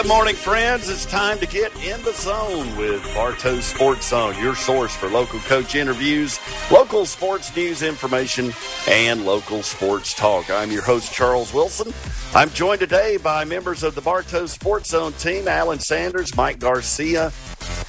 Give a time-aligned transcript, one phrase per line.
[0.00, 0.88] Good morning, friends.
[0.88, 5.40] It's time to get in the zone with Bartow Sports Zone, your source for local
[5.40, 8.50] coach interviews, local sports news information,
[8.88, 10.48] and local sports talk.
[10.48, 11.92] I'm your host, Charles Wilson.
[12.34, 17.30] I'm joined today by members of the Bartow Sports Zone team, Alan Sanders, Mike Garcia,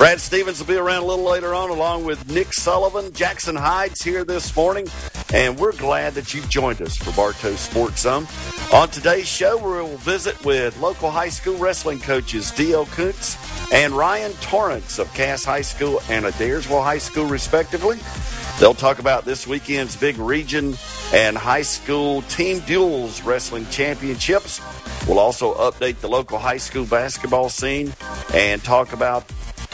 [0.02, 3.14] Brad Stevens will be around a little later on, along with Nick Sullivan.
[3.14, 4.88] Jackson Hyde's here this morning,
[5.32, 8.26] and we're glad that you've joined us for Bartow Sports Zone.
[8.74, 12.88] On today's show, we'll visit with local high school wrestling coaches D.L.
[12.88, 13.38] Kuntz
[13.72, 18.00] and Ryan Torrance of Cass High School and Adairsville High School, respectively.
[18.60, 20.78] They'll talk about this weekend's big region
[21.14, 24.62] and high school team duels wrestling championships.
[25.08, 27.94] We'll also update the local high school basketball scene
[28.34, 29.32] and talk about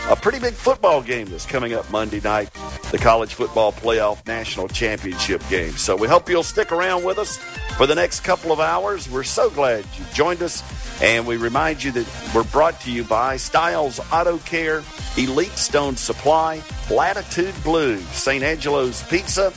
[0.10, 2.50] a pretty big football game that's coming up Monday night,
[2.92, 5.72] the College Football Playoff National Championship game.
[5.72, 7.38] So we hope you'll stick around with us
[7.78, 9.10] for the next couple of hours.
[9.10, 10.64] We're so glad you joined us,
[11.02, 14.81] and we remind you that we're brought to you by Styles Auto Care,
[15.18, 18.44] Elite Stone Supply, Latitude Blue, St.
[18.44, 19.52] Angelo's Pizza,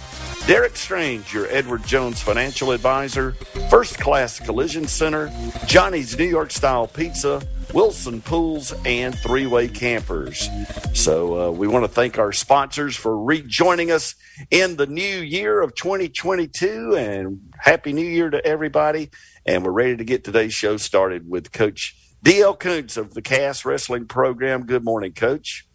[0.47, 3.33] Derek Strange, your Edward Jones financial advisor,
[3.71, 5.31] First Class Collision Center,
[5.67, 7.41] Johnny's New York Style Pizza,
[7.73, 10.49] Wilson Pools, and Three Way Campers.
[10.93, 14.17] So uh, we want to thank our sponsors for rejoining us
[14.51, 19.11] in the new year of 2022 and Happy New Year to everybody.
[19.47, 22.55] And we're ready to get today's show started with Coach D.L.
[22.55, 24.67] Kuntz of the Cass Wrestling Program.
[24.67, 25.69] Good morning, Coach.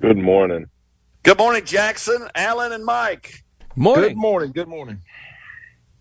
[0.00, 0.66] Good morning.
[1.22, 3.42] Good morning, Jackson, Alan, and Mike.
[3.78, 4.08] Morning.
[4.08, 4.50] Good morning.
[4.50, 5.02] Good morning.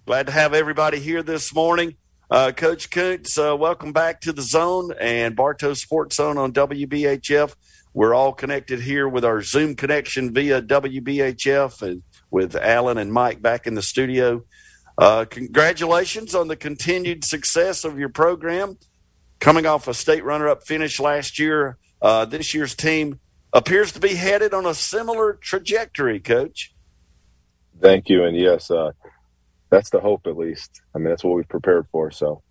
[0.07, 1.95] Glad to have everybody here this morning.
[2.27, 7.53] Uh, Coach Kuntz, uh, welcome back to the zone and Bartow Sports Zone on WBHF.
[7.93, 13.43] We're all connected here with our Zoom connection via WBHF and with Alan and Mike
[13.43, 14.43] back in the studio.
[14.97, 18.79] Uh, congratulations on the continued success of your program.
[19.39, 23.19] Coming off a state runner up finish last year, uh, this year's team
[23.53, 26.73] appears to be headed on a similar trajectory, Coach.
[27.81, 28.23] Thank you.
[28.25, 28.91] And yes, uh,
[29.69, 30.81] that's the hope, at least.
[30.95, 32.11] I mean, that's what we've prepared for.
[32.11, 32.41] So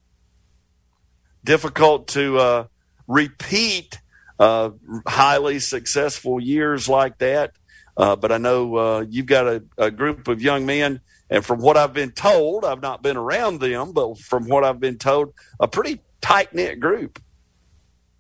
[1.44, 2.66] difficult to uh,
[3.06, 4.00] repeat
[4.38, 4.70] uh,
[5.06, 7.53] highly successful years like that.
[7.97, 11.00] Uh, but I know uh, you've got a, a, group of young men,
[11.31, 14.81] and from what I've been told, I've not been around them, but from what I've
[14.81, 17.22] been told, a pretty tight knit group.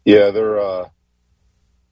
[0.06, 0.58] Yeah, they're.
[0.58, 0.88] Uh,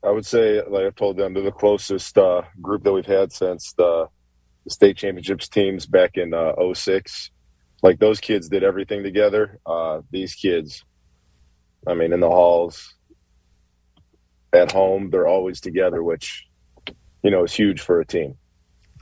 [0.02, 3.32] I would say, like I've told them, they're the closest uh, group that we've had
[3.32, 4.08] since the
[4.64, 7.30] the state championships teams back in uh, 06.
[7.82, 9.60] Like those kids did everything together.
[9.66, 10.84] Uh, these kids,
[11.86, 12.94] I mean, in the halls,
[14.54, 16.46] at home, they're always together, which,
[17.22, 18.36] you know, is huge for a team.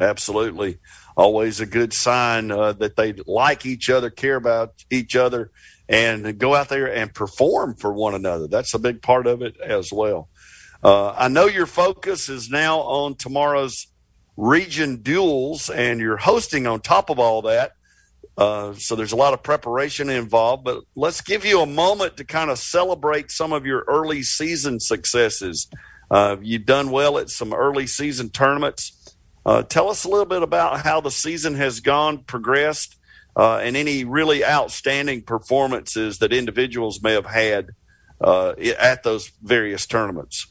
[0.01, 0.79] Absolutely.
[1.17, 5.51] Always a good sign uh, that they like each other, care about each other,
[5.89, 8.49] and go out there and perform for one another.
[8.49, 10.29] That's a big part of it as well.
[10.83, 13.92] Uh, I know your focus is now on tomorrow's
[14.37, 17.73] region duels, and you're hosting on top of all that.
[18.37, 22.25] Uh, so there's a lot of preparation involved, but let's give you a moment to
[22.25, 25.69] kind of celebrate some of your early season successes.
[26.11, 29.17] Uh, you've done well at some early season tournaments.
[29.45, 32.97] Uh, tell us a little bit about how the season has gone, progressed,
[33.37, 37.71] uh, and any really outstanding performances that individuals may have had
[38.21, 40.47] uh, at those various tournaments.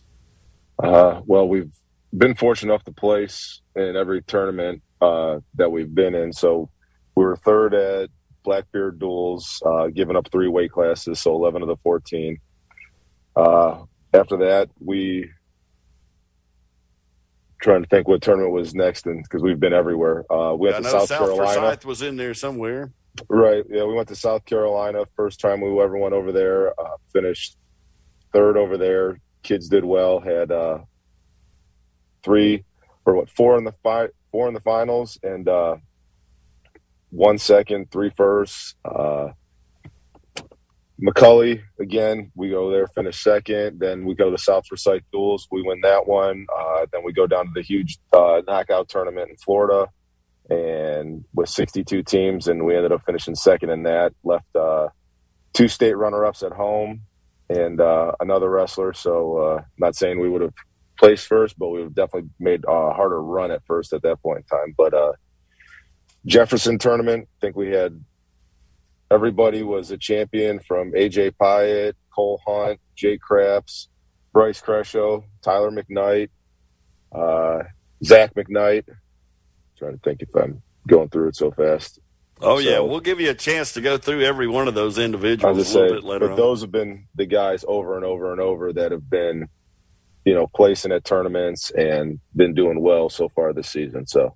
[0.83, 1.73] Uh, well, we've
[2.15, 6.33] been fortunate enough to place in every tournament uh, that we've been in.
[6.33, 6.69] So
[7.15, 8.09] we were third at
[8.43, 12.37] Blackbeard duels, uh, giving up three weight classes, so 11 of the 14.
[13.35, 13.83] Uh,
[14.13, 15.29] after that, we
[17.61, 20.25] trying to think what tournament was next, and because we've been everywhere.
[20.31, 21.61] Uh, we went yeah, to South, South Carolina.
[21.61, 22.91] Forsyth was in there somewhere.
[23.29, 23.63] Right.
[23.69, 25.05] Yeah, we went to South Carolina.
[25.15, 26.69] First time we ever went over there.
[26.79, 27.57] Uh, finished
[28.33, 29.19] third over there.
[29.43, 30.19] Kids did well.
[30.19, 30.79] Had uh,
[32.23, 32.63] three
[33.15, 35.75] what four in the fi- four in the finals and uh,
[37.11, 38.75] one second, three firsts.
[38.85, 39.29] Uh,
[41.01, 43.79] McCully again, we go there, finish second.
[43.79, 46.45] Then we go to the South Forsyth Duels, we win that one.
[46.55, 49.89] Uh, then we go down to the huge uh, knockout tournament in Florida,
[50.49, 54.13] and with 62 teams, and we ended up finishing second in that.
[54.23, 54.89] Left uh,
[55.53, 57.01] two state runner-ups at home
[57.49, 58.93] and uh, another wrestler.
[58.93, 60.53] So, uh, not saying we would have
[61.01, 64.43] placed first, but we've definitely made a harder run at first at that point in
[64.43, 64.75] time.
[64.77, 65.13] But uh,
[66.27, 67.99] Jefferson tournament, I think we had
[69.09, 73.89] everybody was a champion from AJ Pyatt, Cole Hunt, Jay Craps,
[74.31, 76.29] Bryce Cresho, Tyler McKnight,
[77.11, 77.63] uh,
[78.03, 78.87] Zach McKnight.
[78.87, 78.95] I'm
[79.77, 81.99] trying to think if I'm going through it so fast.
[82.43, 84.99] Oh so, yeah, we'll give you a chance to go through every one of those
[84.99, 86.27] individuals a little say, bit later.
[86.27, 86.37] But on.
[86.37, 89.47] those have been the guys over and over and over that have been,
[90.25, 94.07] you know, placing at tournaments and been doing well so far this season.
[94.07, 94.35] So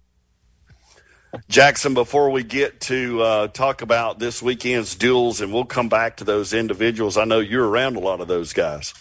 [1.49, 6.17] Jackson, before we get to uh, talk about this weekend's duels, and we'll come back
[6.17, 8.93] to those individuals, I know you're around a lot of those guys.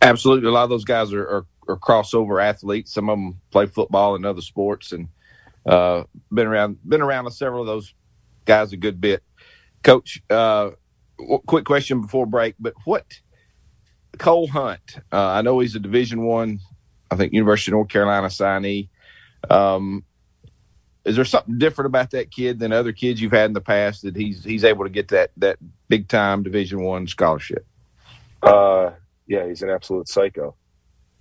[0.00, 0.48] Absolutely.
[0.48, 2.92] A lot of those guys are, are, are crossover athletes.
[2.94, 5.08] Some of them play football and other sports and
[5.66, 7.94] uh, been around been around with several of those
[8.44, 9.22] guys a good bit.
[9.82, 10.70] Coach, uh,
[11.46, 13.06] quick question before break, but what
[14.18, 14.98] Cole Hunt?
[15.12, 16.60] Uh, I know he's a Division One,
[17.10, 18.88] I, I think University of North Carolina signee.
[19.50, 20.04] Um,
[21.04, 24.02] is there something different about that kid than other kids you've had in the past
[24.02, 27.66] that he's he's able to get that that big time Division One scholarship?
[28.42, 28.92] Uh,
[29.26, 30.54] yeah, he's an absolute psycho,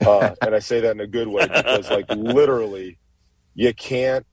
[0.06, 3.00] uh, and I say that in a good way because, like, literally,
[3.56, 4.26] you can't.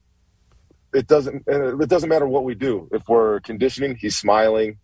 [0.92, 1.44] It doesn't.
[1.46, 2.88] It doesn't matter what we do.
[2.92, 4.78] If we're conditioning, he's smiling.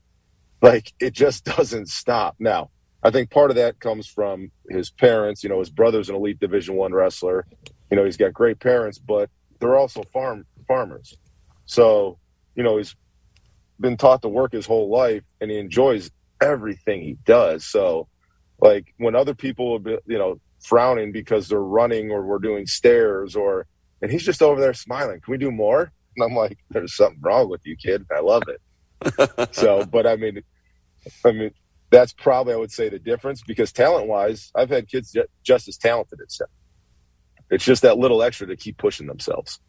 [0.63, 2.37] Like it just doesn't stop.
[2.39, 2.71] Now,
[3.05, 5.43] I think part of that comes from his parents.
[5.43, 7.47] You know, his brother's an elite Division One wrestler.
[7.91, 9.29] You know, he's got great parents, but
[9.61, 11.15] they're also farm farmers.
[11.67, 12.19] So,
[12.55, 12.97] you know, he's
[13.79, 16.11] been taught to work his whole life and he enjoys
[16.41, 17.67] everything he does.
[17.67, 18.09] So,
[18.59, 23.37] like when other people, be, you know, frowning because they're running or we're doing stairs
[23.37, 23.67] or,
[24.01, 25.21] and he's just over there smiling.
[25.21, 25.93] Can we do more?
[26.17, 28.07] And I'm like, there's something wrong with you, kid.
[28.15, 29.55] I love it.
[29.55, 30.41] so, but I mean,
[31.25, 31.51] I mean,
[31.95, 35.77] that's probably I would say the difference because talent wise, I've had kids just as
[35.79, 36.49] talented as him.
[37.51, 39.61] It's just that little extra to keep pushing themselves.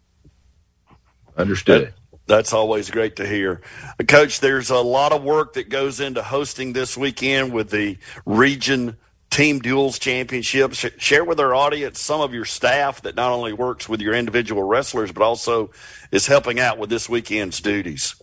[1.38, 1.94] Understood.
[2.27, 3.62] That's always great to hear.
[4.07, 8.98] Coach, there's a lot of work that goes into hosting this weekend with the region
[9.30, 10.86] team duels championships.
[10.98, 14.63] Share with our audience some of your staff that not only works with your individual
[14.63, 15.71] wrestlers, but also
[16.12, 18.16] is helping out with this weekend's duties.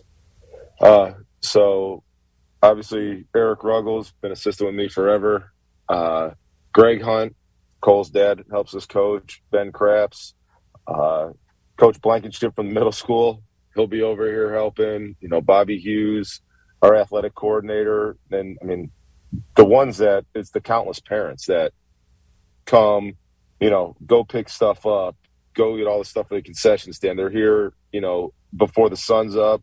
[0.81, 2.03] Uh, so
[2.63, 5.51] obviously Eric Ruggles been assisting with me forever.
[5.89, 6.31] Uh,
[6.73, 7.35] Greg Hunt,
[7.81, 9.43] Cole's dad, helps us coach.
[9.51, 10.33] Ben Craps,
[10.87, 11.29] uh,
[11.77, 13.43] Coach Blankenship from the middle school.
[13.75, 15.15] He'll be over here helping.
[15.19, 16.41] You know, Bobby Hughes,
[16.81, 18.17] our athletic coordinator.
[18.31, 18.91] And I mean,
[19.55, 21.73] the ones that it's the countless parents that
[22.65, 23.13] come,
[23.59, 25.17] you know, go pick stuff up,
[25.53, 27.19] go get all the stuff at the concession stand.
[27.19, 29.61] They're here, you know, before the sun's up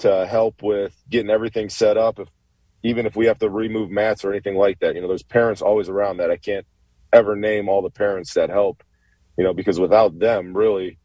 [0.00, 2.18] to help with getting everything set up.
[2.18, 2.28] If
[2.82, 5.62] even if we have to remove mats or anything like that, you know, there's parents
[5.62, 6.30] always around that.
[6.30, 6.66] I can't
[7.12, 8.82] ever name all the parents that help,
[9.36, 10.98] you know, because without them, really,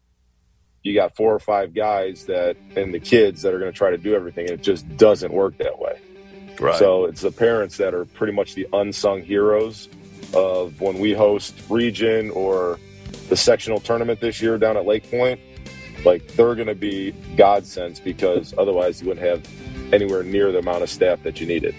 [0.82, 3.90] you got four or five guys that and the kids that are going to try
[3.90, 5.98] to do everything, and it just doesn't work that way.
[6.58, 6.78] Right.
[6.78, 9.88] So it's the parents that are pretty much the unsung heroes
[10.32, 12.78] of when we host region or
[13.28, 15.40] the sectional tournament this year down at Lake Point.
[16.06, 19.46] Like they're going to be godsends because otherwise you wouldn't have
[19.92, 21.74] anywhere near the amount of staff that you needed.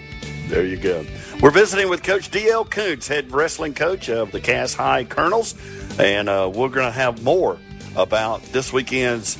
[0.48, 1.04] There you go.
[1.40, 2.66] We're visiting with Coach D.L.
[2.66, 5.54] Koontz, head wrestling coach of the Cass High Colonels,
[5.98, 7.58] and uh, we're going to have more
[7.96, 9.38] about this weekend's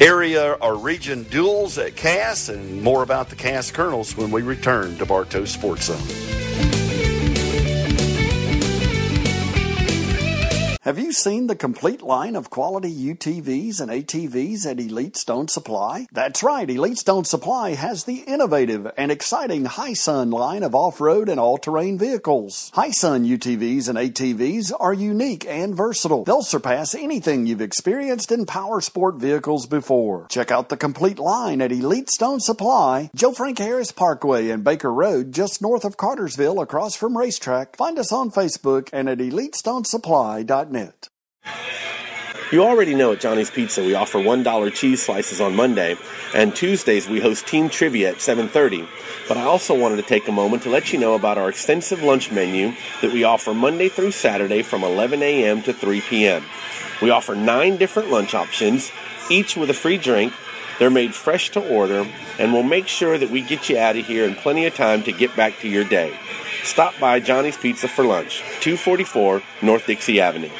[0.00, 4.96] area or region duels at Cass and more about the Cass Colonels when we return
[4.98, 6.49] to Bartow Sports Zone.
[10.84, 16.06] Have you seen the complete line of quality UTVs and ATVs at Elite Stone Supply?
[16.10, 21.38] That's right, Elite Stone Supply has the innovative and exciting Hisun line of off-road and
[21.38, 22.72] all-terrain vehicles.
[22.74, 26.24] Hisun UTVs and ATVs are unique and versatile.
[26.24, 30.28] They'll surpass anything you've experienced in power sport vehicles before.
[30.30, 34.90] Check out the complete line at Elite Stone Supply, Joe Frank Harris Parkway and Baker
[34.94, 37.76] Road, just north of Cartersville across from RaceTrac.
[37.76, 40.70] Find us on Facebook and at EliteStoneSupply.net.
[42.52, 45.96] You already know at Johnny's Pizza we offer $1 cheese slices on Monday,
[46.34, 48.88] and Tuesdays we host team trivia at 7:30.
[49.28, 52.02] But I also wanted to take a moment to let you know about our extensive
[52.02, 52.72] lunch menu
[53.02, 55.62] that we offer Monday through Saturday from 11 a.m.
[55.62, 56.44] to 3 p.m.
[57.00, 58.90] We offer 9 different lunch options,
[59.30, 60.32] each with a free drink.
[60.80, 62.04] They're made fresh to order,
[62.38, 65.04] and we'll make sure that we get you out of here in plenty of time
[65.04, 66.18] to get back to your day.
[66.62, 70.50] Stop by Johnny's Pizza for lunch, 244 North Dixie Avenue.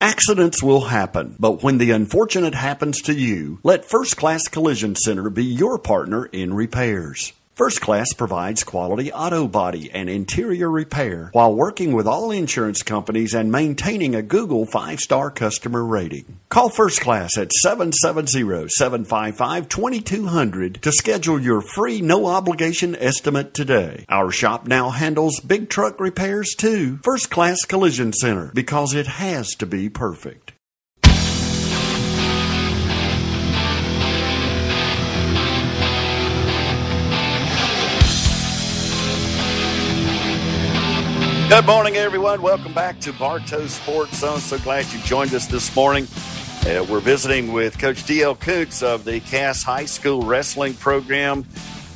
[0.00, 5.30] Accidents will happen, but when the unfortunate happens to you, let First Class Collision Center
[5.30, 7.32] be your partner in repairs.
[7.56, 13.32] First Class provides quality auto body and interior repair while working with all insurance companies
[13.32, 16.38] and maintaining a Google five star customer rating.
[16.50, 24.04] Call First Class at 770 755 2200 to schedule your free no obligation estimate today.
[24.10, 26.98] Our shop now handles big truck repairs too.
[27.02, 30.52] First Class Collision Center because it has to be perfect.
[41.48, 42.42] Good morning, everyone.
[42.42, 44.40] Welcome back to Bartow Sports Zone.
[44.40, 46.08] So glad you joined us this morning.
[46.66, 48.34] Uh, we're visiting with Coach D.L.
[48.34, 51.46] Koontz of the Cass High School Wrestling Program.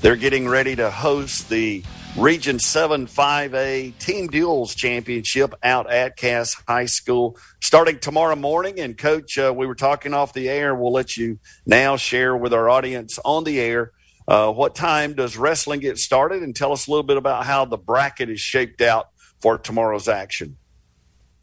[0.03, 1.83] They're getting ready to host the
[2.17, 8.79] Region 7 5A Team Duels Championship out at Cass High School starting tomorrow morning.
[8.79, 10.77] And, Coach, uh, we were talking off the air.
[10.77, 13.91] We'll let you now share with our audience on the air.
[14.29, 16.45] Uh, what time does wrestling get started?
[16.45, 19.10] And tell us a little bit about how the bracket is shaped out
[19.41, 20.57] for tomorrow's action?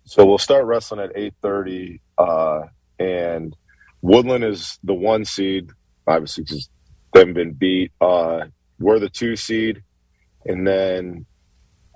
[0.06, 2.62] So we'll start wrestling at eight thirty, uh,
[2.98, 3.56] and
[4.02, 5.70] Woodland is the one seed,
[6.08, 6.70] obviously because
[7.14, 7.92] they haven't been beat.
[8.00, 8.46] Uh,
[8.80, 9.84] we're the two seed,
[10.46, 11.26] and then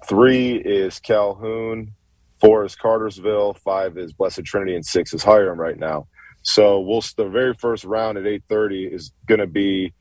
[0.08, 1.94] three is Calhoun,
[2.42, 6.08] four is Cartersville, five is Blessed Trinity, and six is Hiram right now.
[6.44, 9.94] So we'll the very first round at eight thirty is going to be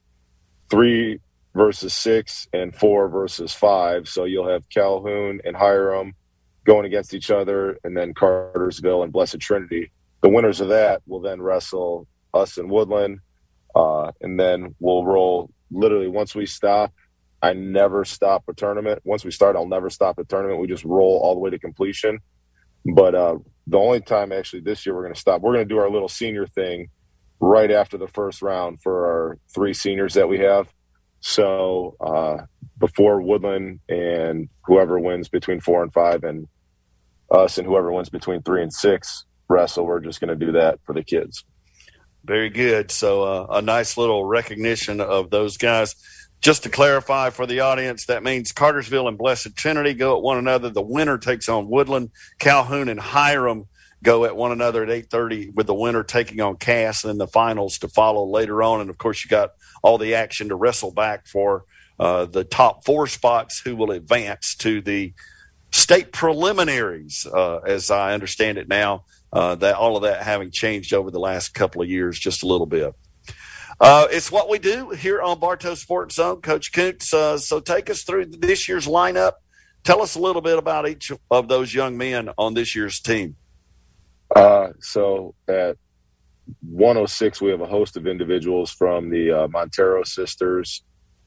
[0.71, 1.21] three
[1.55, 4.09] versus six and four versus five.
[4.09, 6.15] So you'll have Calhoun and Hiram
[6.65, 9.91] going against each other, and then Cartersville and Blessed Trinity.
[10.23, 13.21] The winners of that will then wrestle us in Woodland,
[13.75, 15.51] uh, and then we'll roll.
[15.71, 16.93] Literally, once we stop,
[17.43, 19.01] I never stop a tournament.
[19.05, 20.61] Once we start, I'll never stop a tournament.
[20.61, 22.19] We just roll all the way to completion.
[22.85, 25.75] But uh, the only time actually this year we're going to stop, we're going to
[25.75, 26.89] do our little senior thing
[27.41, 30.69] right after the first round for our three seniors that we have
[31.21, 32.45] so uh,
[32.79, 36.49] before Woodland and whoever wins between four and five, and
[37.31, 40.81] us and whoever wins between three and six wrestle, we're just going to do that
[40.85, 41.45] for the kids.
[42.25, 42.91] Very good.
[42.91, 45.95] So uh, a nice little recognition of those guys.
[46.41, 50.39] Just to clarify for the audience, that means Cartersville and Blessed Trinity go at one
[50.39, 50.71] another.
[50.71, 53.67] The winner takes on Woodland, Calhoun, and Hiram
[54.03, 57.27] go at one another at 8.30 with the winner taking on cass and then the
[57.27, 59.51] finals to follow later on and of course you got
[59.83, 61.65] all the action to wrestle back for
[61.99, 65.13] uh, the top four spots who will advance to the
[65.73, 70.93] state preliminaries uh, as i understand it now uh, that all of that having changed
[70.93, 72.95] over the last couple of years just a little bit
[73.81, 76.43] uh, it's what we do here on Bartow Sports Zone.
[76.43, 79.33] Coach Koontz, uh, so take us through this year's lineup.
[79.85, 83.37] Tell us a little bit about each of those young men on this year's team.
[84.37, 85.79] Uh, so at
[86.61, 90.83] 106, we have a host of individuals from the uh, Montero sisters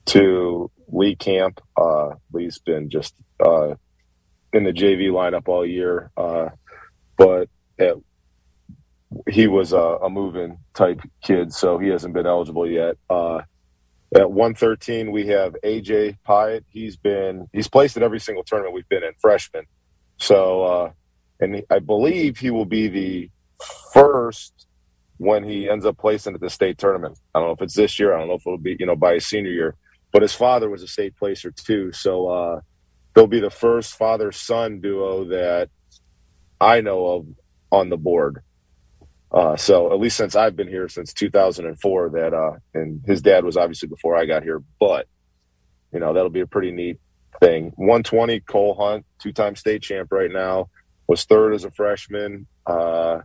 [0.07, 1.59] to Lee Camp.
[1.77, 3.75] Uh, Lee's been just uh,
[4.53, 6.49] in the JV lineup all year, uh,
[7.17, 7.49] but
[7.79, 7.95] at,
[9.29, 12.97] he was a, a moving type kid, so he hasn't been eligible yet.
[13.09, 13.41] Uh,
[14.15, 16.63] at 113, we have AJ Pyatt.
[16.69, 19.65] He's been he's placed at every single tournament we've been in, freshman.
[20.17, 20.91] So uh,
[21.39, 23.29] and I believe he will be the
[23.93, 24.67] first
[25.17, 27.17] when he ends up placing at the state tournament.
[27.33, 28.13] I don't know if it's this year.
[28.13, 29.75] I don't know if it'll be you know by his senior year.
[30.11, 32.61] But his father was a state placer too, so uh,
[33.13, 35.69] they'll be the first father son duo that
[36.61, 37.25] I know of
[37.71, 38.43] on the board.
[39.31, 43.43] Uh, so at least since I've been here since 2004, that uh, and his dad
[43.43, 45.07] was obviously before I got here, but
[45.91, 46.99] you know that'll be a pretty neat
[47.39, 47.73] thing.
[47.75, 50.69] 120 Cole Hunt, two-time state champ right now
[51.07, 52.45] was third as a freshman.
[52.67, 53.21] Uh,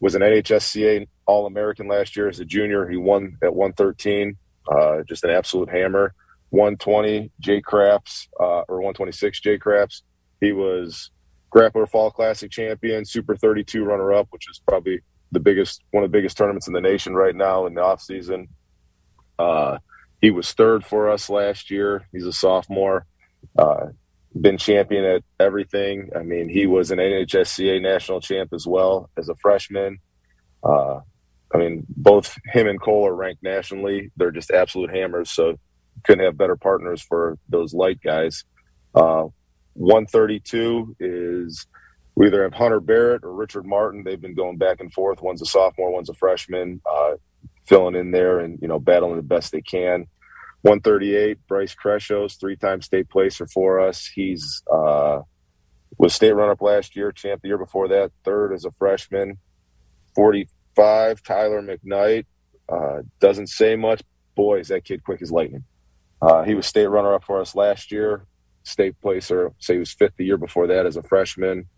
[0.00, 2.88] was an NHSCA All American last year as a junior.
[2.88, 4.36] He won at 113.
[4.70, 6.14] Uh, just an absolute hammer.
[6.50, 10.02] 120 Jay Craps uh, or 126 Jay Craps.
[10.40, 11.10] He was
[11.54, 15.00] Grappler Fall Classic champion, Super 32 runner up, which is probably
[15.32, 18.00] the biggest one of the biggest tournaments in the nation right now in the off
[18.00, 18.48] season.
[19.38, 19.78] Uh,
[20.20, 22.08] he was third for us last year.
[22.12, 23.06] He's a sophomore.
[23.58, 23.88] Uh,
[24.40, 26.10] been champion at everything.
[26.14, 29.98] I mean, he was an NHSCA national champ as well as a freshman.
[30.62, 31.00] Uh,
[31.52, 34.10] I mean, both him and Cole are ranked nationally.
[34.16, 35.30] They're just absolute hammers.
[35.30, 35.58] So
[36.04, 38.44] couldn't have better partners for those light guys.
[38.94, 39.26] Uh,
[39.74, 41.66] 132 is
[42.14, 44.02] we either have Hunter Barrett or Richard Martin.
[44.02, 45.22] They've been going back and forth.
[45.22, 47.12] One's a sophomore, one's a freshman, uh,
[47.66, 50.06] filling in there and you know battling the best they can.
[50.62, 54.06] 138, Bryce Kreshos, three-time state placer for us.
[54.12, 55.20] He's uh,
[55.98, 59.38] was state runner-up last year, champ the year before that, third as a freshman.
[60.14, 62.26] 45, Tyler McKnight.
[62.68, 64.02] Uh, doesn't say much.
[64.36, 65.64] Boy, is that kid quick as lightning.
[66.20, 68.26] Uh, he was state runner-up for us last year,
[68.64, 69.52] state placer.
[69.58, 71.68] Say he was fifth the year before that as a freshman.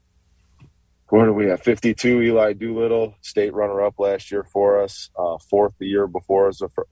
[1.08, 1.62] Where do we have?
[1.62, 5.10] 52, Eli Doolittle, state runner-up last year for us.
[5.18, 6.82] Uh, fourth the year before as a, fr-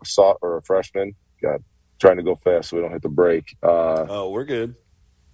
[0.42, 1.14] or a freshman.
[1.42, 1.60] Got
[1.98, 3.56] trying to go fast so we don't hit the break.
[3.62, 4.74] Uh, oh, we're good.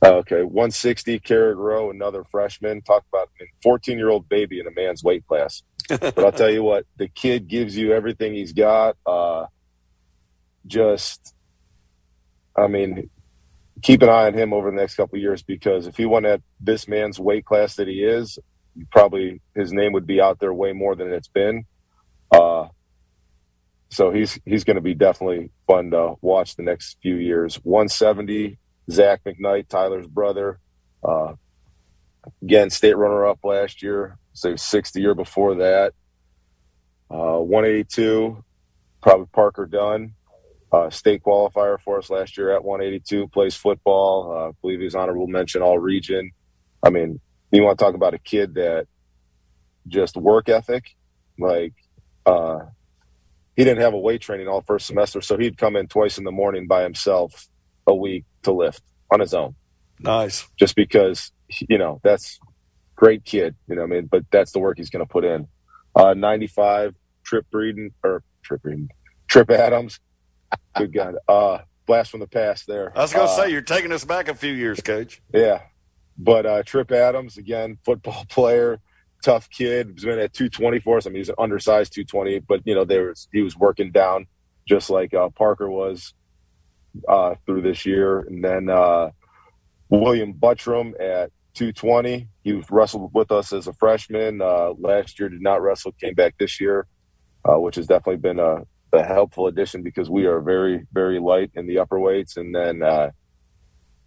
[0.05, 2.83] Okay, 160, Carrick Rowe, another freshman.
[2.83, 5.63] Talk about a 14 year old baby in a man's weight class.
[5.89, 8.97] but I'll tell you what, the kid gives you everything he's got.
[9.07, 9.47] Uh,
[10.67, 11.35] just,
[12.57, 13.09] I mean,
[13.83, 16.43] keep an eye on him over the next couple years because if he went at
[16.61, 18.39] this man's weight class that he is,
[18.91, 21.65] probably his name would be out there way more than it's been.
[22.31, 22.69] Uh,
[23.91, 27.57] so he's he's going to be definitely fun to watch the next few years.
[27.63, 28.59] 170,
[28.91, 30.59] Zach McKnight, Tyler's brother,
[31.03, 31.35] uh,
[32.43, 34.19] again state runner up last year.
[34.33, 35.93] So sixth the year before that.
[37.11, 38.43] Uh, 182,
[39.01, 40.15] probably Parker Dunn,
[40.73, 43.29] uh, state qualifier for us last year at 182.
[43.29, 44.33] Plays football.
[44.33, 46.33] Uh, I believe he's honorable mention all region.
[46.83, 47.21] I mean,
[47.53, 48.87] you want to talk about a kid that
[49.87, 50.85] just work ethic,
[51.39, 51.75] like
[52.27, 52.61] uh,
[53.57, 56.25] he didn't have a weight training all first semester, so he'd come in twice in
[56.25, 57.49] the morning by himself
[57.87, 59.55] a week to lift on his own.
[60.01, 60.49] Nice.
[60.59, 62.41] Just because you know that's
[62.97, 63.83] great kid, you know.
[63.83, 65.49] I mean, but that's the work he's going to put in.
[65.95, 68.89] Uh, 95 Trip Breeden or Trip Breeden,
[69.29, 70.01] Trip Adams,
[70.77, 71.17] good God.
[71.29, 72.91] Uh, blast from the past there.
[72.97, 75.23] I was going to uh, say you're taking us back a few years, Coach.
[75.33, 75.61] Yeah,
[76.19, 78.81] but uh, Trip Adams again, football player
[79.25, 79.93] tough kid.
[79.95, 80.99] He's been at 220 for.
[80.99, 84.27] I mean, he's an undersized 220, but you know, there was he was working down
[84.69, 86.15] just like uh, Parker was
[87.09, 88.21] uh, through this year.
[88.21, 89.11] And then uh,
[89.89, 92.29] William Buttram at 220.
[92.43, 95.29] He wrestled with us as a freshman uh, last year.
[95.29, 95.93] Did not wrestle.
[95.93, 96.87] Came back this year,
[97.45, 98.63] uh, which has definitely been a,
[98.93, 102.37] a, helpful addition because we are very very light in the upper weights.
[102.37, 103.11] And then uh,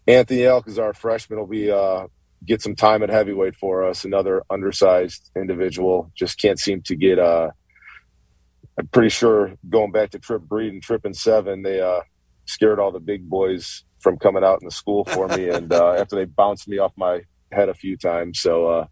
[0.08, 1.40] Anthony Elk is our freshman.
[1.40, 1.72] Will be
[2.46, 4.06] get some time at heavyweight for us.
[4.06, 7.20] Another undersized individual just can't seem to get.
[7.20, 7.50] Uh,
[8.80, 12.02] I'm pretty sure going back to Trip Breed and Trip and Seven, they uh,
[12.46, 15.94] scared all the big boys from coming out in the school for me, and uh,
[15.94, 18.40] after they bounced me off my head a few times.
[18.40, 18.88] So, uh,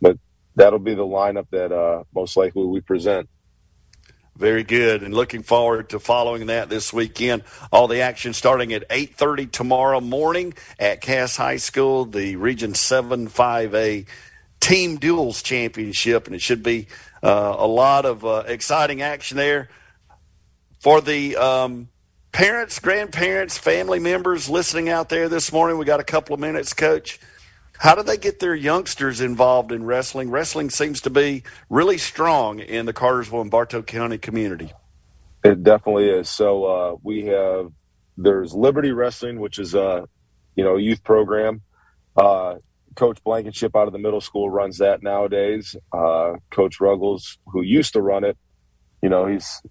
[0.00, 0.18] but
[0.56, 3.28] that'll be the lineup that uh, most likely we present.
[4.36, 7.42] Very good, and looking forward to following that this weekend.
[7.72, 13.28] All the action starting at 8:30 tomorrow morning at Cass High School, the Region 7
[13.28, 14.04] 5A
[14.60, 16.86] Team Duels Championship, and it should be
[17.22, 19.70] uh, a lot of uh, exciting action there
[20.80, 21.88] for the um,
[22.30, 25.78] parents, grandparents, family members listening out there this morning.
[25.78, 27.18] We got a couple of minutes, Coach.
[27.78, 30.30] How do they get their youngsters involved in wrestling?
[30.30, 34.72] Wrestling seems to be really strong in the Cartersville and Bartow County community.
[35.44, 36.28] It definitely is.
[36.28, 37.70] So uh, we have
[38.16, 40.06] there's Liberty Wrestling, which is a
[40.54, 41.62] you know youth program.
[42.16, 42.56] Uh,
[42.94, 45.76] Coach Blankenship out of the middle school runs that nowadays.
[45.92, 48.38] Uh, Coach Ruggles, who used to run it,
[49.02, 49.62] you know he's.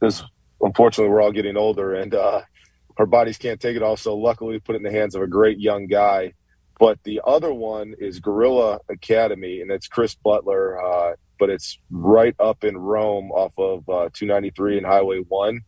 [0.62, 2.42] Unfortunately, we're all getting older, and uh,
[2.98, 3.98] our bodies can't take it all.
[3.98, 6.34] So luckily, we put it in the hands of a great young guy
[6.80, 12.36] but the other one is Gorilla Academy, and it's Chris Butler, uh, but it's right
[12.40, 15.62] up in Rome off of uh, 293 and Highway 1.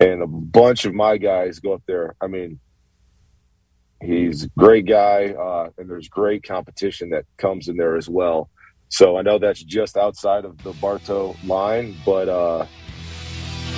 [0.00, 2.14] And a bunch of my guys go up there.
[2.20, 2.58] I mean,
[4.02, 8.50] he's a great guy, uh, and there's great competition that comes in there as well.
[8.88, 12.66] So I know that's just outside of the Bartow line, but uh,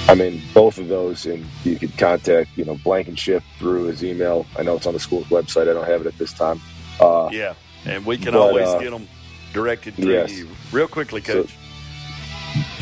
[0.08, 4.46] I mean, both of those, and you could contact, you know, Blankenship through his email.
[4.56, 5.62] I know it's on the school's website.
[5.62, 6.60] I don't have it at this time.
[7.00, 9.08] Uh, yeah, and we can but, always uh, get them
[9.52, 10.32] directed to yes.
[10.32, 10.48] you.
[10.70, 11.56] Real quickly, Coach.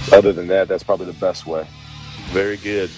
[0.05, 1.67] So, other than that, that's probably the best way.
[2.27, 2.91] Very good.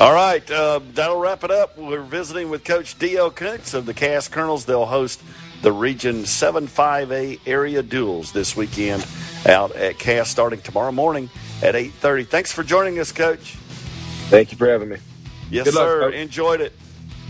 [0.00, 1.76] All right, uh, that'll wrap it up.
[1.76, 3.30] We're visiting with Coach D.L.
[3.30, 4.64] Kuntz of the Cass Colonels.
[4.64, 5.22] They'll host
[5.62, 9.06] the Region 7-5A area duels this weekend
[9.46, 11.30] out at Cass starting tomorrow morning
[11.62, 12.26] at 8.30.
[12.26, 13.56] Thanks for joining us, Coach.
[14.28, 14.96] Thank you for having me.
[15.50, 16.06] Yes, Good sir.
[16.06, 16.72] Luck, Enjoyed it.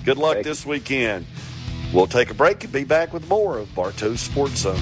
[0.05, 0.71] Good luck Thank this you.
[0.71, 1.27] weekend.
[1.93, 4.81] We'll take a break and be back with more of Bartow Sports Zone.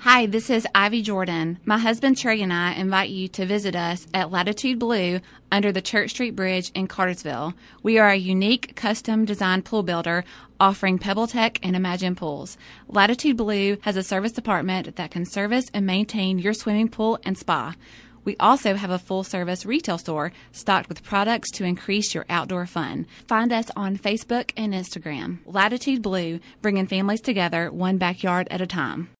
[0.00, 1.60] Hi, this is Ivy Jordan.
[1.64, 5.20] My husband Trey and I invite you to visit us at Latitude Blue
[5.52, 7.54] under the Church Street Bridge in Cartersville.
[7.84, 10.24] We are a unique custom designed pool builder
[10.58, 12.56] offering PebbleTech and Imagine pools.
[12.88, 17.38] Latitude Blue has a service department that can service and maintain your swimming pool and
[17.38, 17.74] spa.
[18.24, 22.66] We also have a full service retail store stocked with products to increase your outdoor
[22.66, 23.06] fun.
[23.26, 25.38] Find us on Facebook and Instagram.
[25.46, 29.10] Latitude Blue, bringing families together one backyard at a time.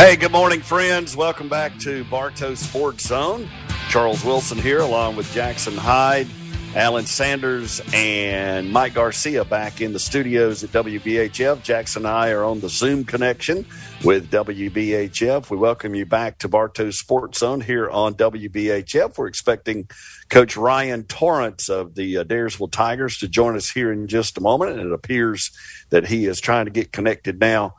[0.00, 1.14] Hey, good morning, friends.
[1.14, 3.50] Welcome back to Bartow Sports Zone.
[3.90, 6.26] Charles Wilson here, along with Jackson Hyde,
[6.74, 11.62] Alan Sanders, and Mike Garcia back in the studios at WBHF.
[11.62, 13.66] Jackson and I are on the Zoom connection
[14.02, 15.50] with WBHF.
[15.50, 19.18] We welcome you back to Bartow Sports Zone here on WBHF.
[19.18, 19.86] We're expecting
[20.30, 24.40] Coach Ryan Torrance of the uh, Adairsville Tigers to join us here in just a
[24.40, 25.50] moment, and it appears
[25.90, 27.74] that he is trying to get connected now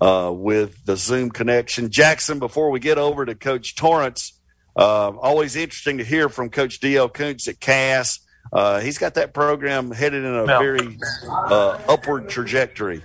[0.00, 1.90] uh, with the Zoom connection.
[1.90, 4.38] Jackson, before we get over to Coach Torrance,
[4.76, 7.08] uh, always interesting to hear from Coach D.L.
[7.08, 8.20] Koontz at Cass.
[8.52, 10.58] Uh, he's got that program headed in a no.
[10.58, 13.02] very uh, upward trajectory.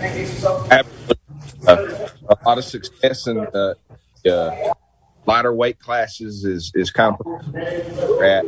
[0.00, 1.16] Absolutely.
[1.66, 3.76] Uh, a lot of success in the
[4.26, 4.74] uh,
[5.26, 7.54] lighter weight classes is, is kind of
[8.22, 8.44] at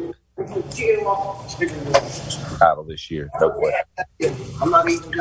[2.58, 3.30] title this year.
[3.40, 3.72] No
[4.60, 5.12] I'm not even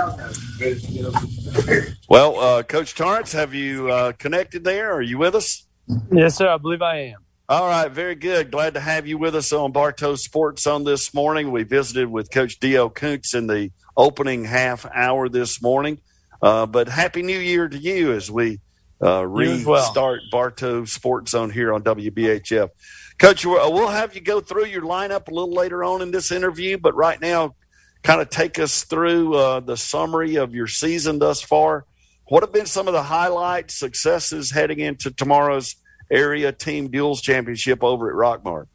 [2.09, 4.91] Well, uh, Coach Torrance, have you uh, connected there?
[4.93, 5.67] Are you with us?
[6.11, 6.49] Yes, sir.
[6.49, 7.19] I believe I am.
[7.49, 8.51] All right, very good.
[8.51, 11.51] Glad to have you with us on Bartow Sports Zone this morning.
[11.51, 12.89] We visited with Coach D.L.
[12.89, 15.99] Koontz in the opening half hour this morning.
[16.41, 18.59] Uh, but Happy New Year to you as we
[19.03, 20.29] uh, restart well.
[20.31, 22.69] Bartow Sports Zone here on WBHF.
[23.17, 26.77] Coach, we'll have you go through your lineup a little later on in this interview,
[26.77, 27.55] but right now,
[28.03, 31.85] kind of take us through uh, the summary of your season thus far.
[32.27, 35.75] What have been some of the highlights, successes heading into tomorrow's
[36.11, 38.65] area team duels championship over at Rockmart?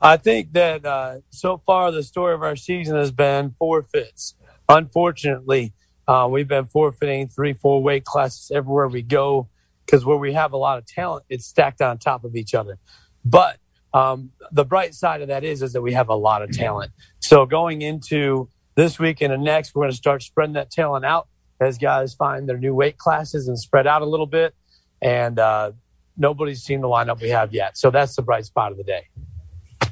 [0.00, 4.34] I think that uh, so far the story of our season has been forfeits.
[4.68, 5.72] Unfortunately,
[6.08, 9.48] uh, we've been forfeiting three, four weight classes everywhere we go
[9.86, 12.78] because where we have a lot of talent, it's stacked on top of each other.
[13.24, 13.58] But
[13.94, 16.92] um, the bright side of that is is that we have a lot of talent.
[17.20, 21.04] So going into this week and the next, we're going to start spreading that talent
[21.04, 21.28] out
[21.60, 24.54] as guys find their new weight classes and spread out a little bit.
[25.00, 25.72] And uh,
[26.16, 27.76] nobody's seen the lineup we have yet.
[27.76, 29.08] So that's the bright spot of the day.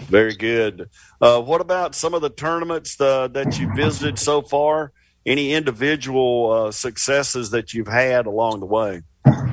[0.01, 0.89] Very good.
[1.21, 4.93] Uh, what about some of the tournaments the, that you visited so far?
[5.27, 9.03] Any individual uh, successes that you've had along the way?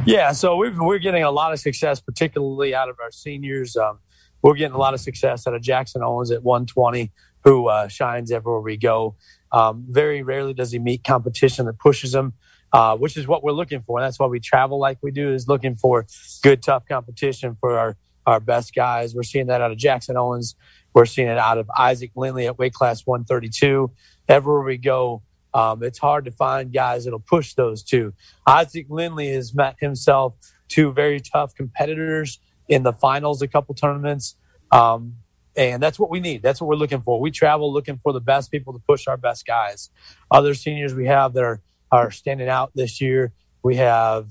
[0.05, 3.75] Yeah, so we are getting a lot of success, particularly out of our seniors.
[3.75, 3.99] Um,
[4.41, 7.11] we're getting a lot of success out of Jackson Owens at 120,
[7.43, 9.15] who uh, shines everywhere we go.
[9.51, 12.33] Um, very rarely does he meet competition that pushes him,
[12.71, 13.99] uh, which is what we're looking for.
[13.99, 16.05] That's why we travel like we do, is looking for
[16.41, 19.13] good, tough competition for our, our best guys.
[19.13, 20.55] We're seeing that out of Jackson Owens.
[20.93, 23.91] We're seeing it out of Isaac Lindley at weight class 132.
[24.29, 25.21] Everywhere we go,
[25.53, 28.13] um, it's hard to find guys that'll push those two.
[28.45, 30.35] Isaac Lindley has met himself
[30.67, 34.35] two very tough competitors in the finals, a couple tournaments.
[34.71, 35.15] Um,
[35.55, 36.43] and that's what we need.
[36.43, 37.19] That's what we're looking for.
[37.19, 39.89] We travel looking for the best people to push our best guys.
[40.29, 43.33] Other seniors we have that are, are standing out this year.
[43.63, 44.29] We have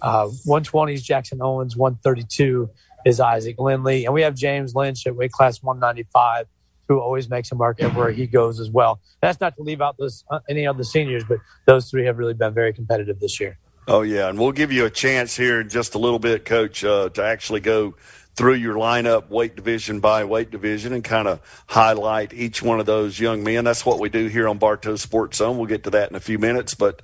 [0.00, 2.70] uh, 120s Jackson Owens, 132
[3.04, 6.46] is Isaac Lindley, and we have James Lynch at weight class 195
[6.88, 9.00] who always makes a mark everywhere he goes as well.
[9.20, 12.18] That's not to leave out this, uh, any of the seniors, but those three have
[12.18, 13.58] really been very competitive this year.
[13.88, 16.84] Oh yeah, and we'll give you a chance here in just a little bit, Coach,
[16.84, 17.94] uh, to actually go
[18.34, 22.86] through your lineup, weight division by weight division, and kind of highlight each one of
[22.86, 23.64] those young men.
[23.64, 25.56] That's what we do here on Bartow Sports Zone.
[25.56, 27.00] We'll get to that in a few minutes, but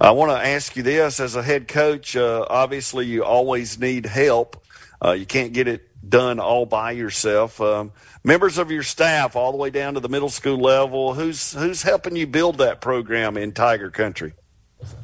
[0.00, 4.06] I want to ask you this: as a head coach, uh, obviously you always need
[4.06, 4.62] help.
[5.02, 7.60] Uh, you can't get it done all by yourself.
[7.60, 7.92] Um,
[8.24, 11.82] members of your staff, all the way down to the middle school level, who's who's
[11.82, 14.34] helping you build that program in Tiger Country?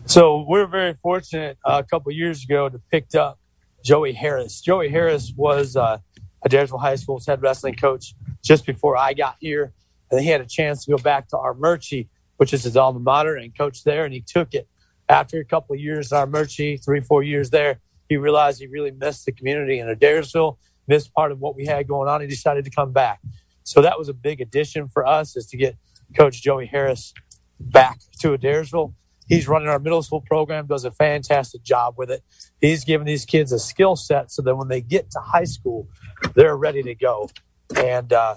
[0.07, 1.59] So we're very fortunate.
[1.65, 3.39] Uh, a couple years ago, to picked up
[3.85, 4.61] Joey Harris.
[4.61, 5.99] Joey Harris was uh,
[6.45, 9.73] a Adairsville High School's head wrestling coach just before I got here,
[10.11, 13.37] and he had a chance to go back to Armuchee, which is his alma mater,
[13.37, 14.69] and coach there, and he took it.
[15.09, 18.91] After a couple of years at Armuchee, three four years there, he realized he really
[18.91, 20.59] missed the community in Adairsville
[20.93, 22.21] missed part of what we had going on.
[22.21, 23.21] He decided to come back.
[23.65, 25.77] So that was a big addition for us is to get
[26.15, 27.15] Coach Joey Harris
[27.59, 28.93] back to Adairsville.
[29.27, 32.23] He's running our middle school program, does a fantastic job with it.
[32.61, 35.89] He's giving these kids a skill set so that when they get to high school,
[36.35, 37.31] they're ready to go.
[37.75, 38.35] And uh,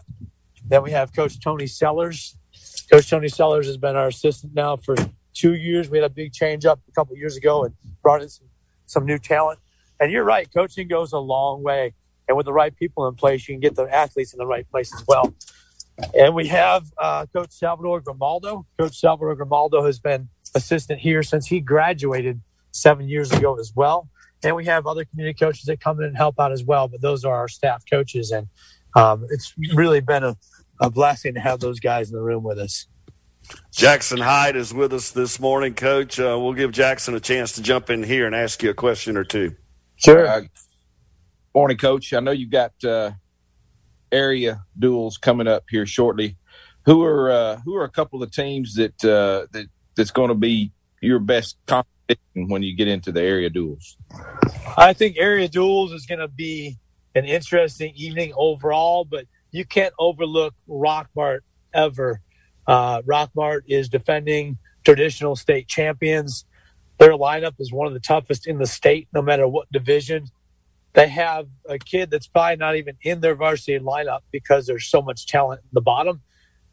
[0.65, 2.37] then we have Coach Tony Sellers.
[2.89, 4.95] Coach Tony Sellers has been our assistant now for
[5.33, 5.89] two years.
[5.89, 8.47] We had a big change up a couple years ago and brought in some
[8.85, 9.59] some new talent.
[9.99, 11.95] And you're right, coaching goes a long way.
[12.27, 14.69] And with the right people in place, you can get the athletes in the right
[14.69, 15.33] place as well.
[16.13, 18.65] And we have uh, Coach Salvador Grimaldo.
[18.77, 24.09] Coach Salvador Grimaldo has been assistant here since he graduated seven years ago as well.
[24.43, 26.87] And we have other community coaches that come in and help out as well.
[26.87, 28.31] But those are our staff coaches.
[28.31, 28.47] And
[28.95, 30.35] um, it's really been a,
[30.81, 32.87] a blessing to have those guys in the room with us.
[33.71, 36.19] Jackson Hyde is with us this morning, Coach.
[36.19, 39.17] Uh, we'll give Jackson a chance to jump in here and ask you a question
[39.17, 39.55] or two.
[39.97, 40.27] Sure.
[40.27, 40.41] Uh,
[41.55, 42.13] morning, Coach.
[42.13, 43.11] I know you've got uh,
[44.11, 46.37] area duels coming up here shortly.
[46.85, 50.29] Who are uh, who are a couple of the teams that uh, that that's going
[50.29, 53.97] to be your best competition when you get into the area duels?
[54.77, 56.77] I think area duels is going to be
[57.15, 61.39] an interesting evening overall, but you can't overlook Rockmart
[61.73, 62.21] ever
[62.67, 66.45] uh, Rockmart is defending traditional state champions.
[66.97, 70.27] Their lineup is one of the toughest in the state, no matter what division.
[70.95, 75.01] They have a kid that's probably not even in their varsity lineup because there's so
[75.01, 76.21] much talent in the bottom.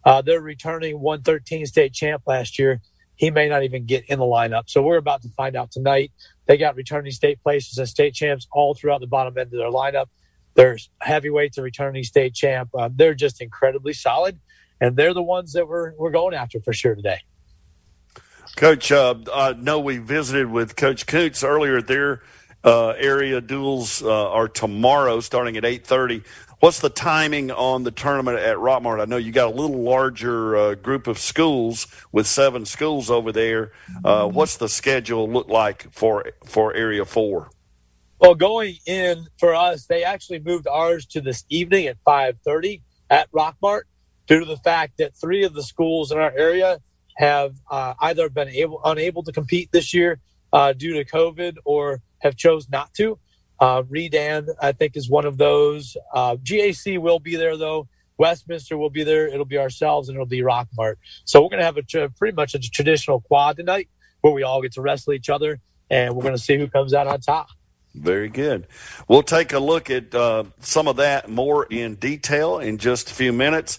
[0.04, 2.80] Uh, they're returning 113 state champ last year.
[3.16, 4.64] He may not even get in the lineup.
[4.66, 6.12] So we're about to find out tonight.
[6.46, 9.70] They got returning state places and state champs all throughout the bottom end of their
[9.70, 10.06] lineup.
[10.54, 12.70] There's heavyweights and returning state champ.
[12.74, 14.38] Uh, they're just incredibly solid
[14.82, 17.20] and they're the ones that we're we're going after for sure today.
[18.56, 21.80] Coach, uh, I know we visited with Coach Koontz earlier.
[21.80, 22.18] Their uh,
[22.70, 26.22] area duels uh, are tomorrow, starting at eight thirty.
[26.60, 29.00] What's the timing on the tournament at Rockmart?
[29.00, 33.32] I know you got a little larger uh, group of schools with seven schools over
[33.32, 33.72] there.
[34.04, 37.50] Uh, what's the schedule look like for for Area Four?
[38.20, 42.82] Well, going in for us, they actually moved ours to this evening at five thirty
[43.10, 43.82] at Rockmart
[44.28, 46.78] due to the fact that three of the schools in our area
[47.16, 50.20] have uh, either been able unable to compete this year
[50.52, 53.18] uh, due to COVID or have chose not to.
[53.60, 55.96] Uh, Redan, I think, is one of those.
[56.12, 57.88] Uh, GAC will be there though.
[58.18, 59.26] Westminster will be there.
[59.28, 60.96] It'll be ourselves and it'll be Rockmart.
[61.24, 63.88] So we're going to have a pretty much a traditional quad tonight
[64.20, 66.94] where we all get to wrestle each other and we're going to see who comes
[66.94, 67.48] out on top.
[67.94, 68.66] Very good.
[69.06, 73.14] We'll take a look at uh, some of that more in detail in just a
[73.14, 73.78] few minutes.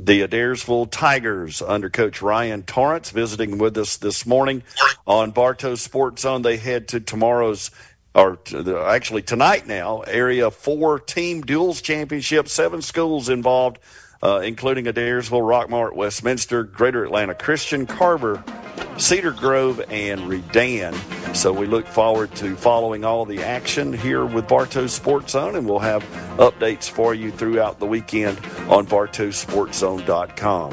[0.00, 4.62] The Adairsville Tigers under Coach Ryan Torrance visiting with us this morning
[5.04, 6.42] on Bartow Sports Zone.
[6.42, 7.72] They head to tomorrow's
[8.14, 12.48] or to actually tonight now, Area 4 Team Duels Championship.
[12.48, 13.80] Seven schools involved,
[14.24, 18.42] uh, including Adairsville, Rockmart, Westminster, Greater Atlanta Christian, Carver,
[18.96, 20.94] Cedar Grove, and Redan.
[21.34, 25.68] So we look forward to following all the action here with Bartow Sports Zone, and
[25.68, 26.02] we'll have
[26.38, 30.70] updates for you throughout the weekend on bartowsportszone.com.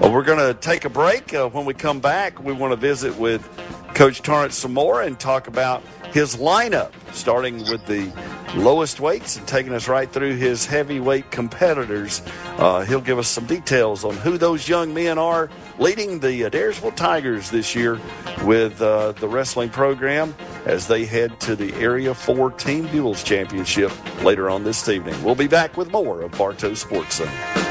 [0.00, 1.34] Well, we're going to take a break.
[1.34, 3.48] Uh, when we come back, we want to visit with
[3.94, 5.82] Coach Torrance some more and talk about
[6.14, 8.12] his lineup, starting with the
[8.54, 12.22] lowest weights and taking us right through his heavyweight competitors.
[12.56, 15.50] Uh, he'll give us some details on who those young men are
[15.80, 17.98] leading the Adairsville Tigers this year
[18.44, 23.90] with uh, the wrestling program as they head to the Area 4 Team Duels Championship
[24.22, 25.20] later on this evening.
[25.24, 27.63] We'll be back with more of Bartow Sports Zone.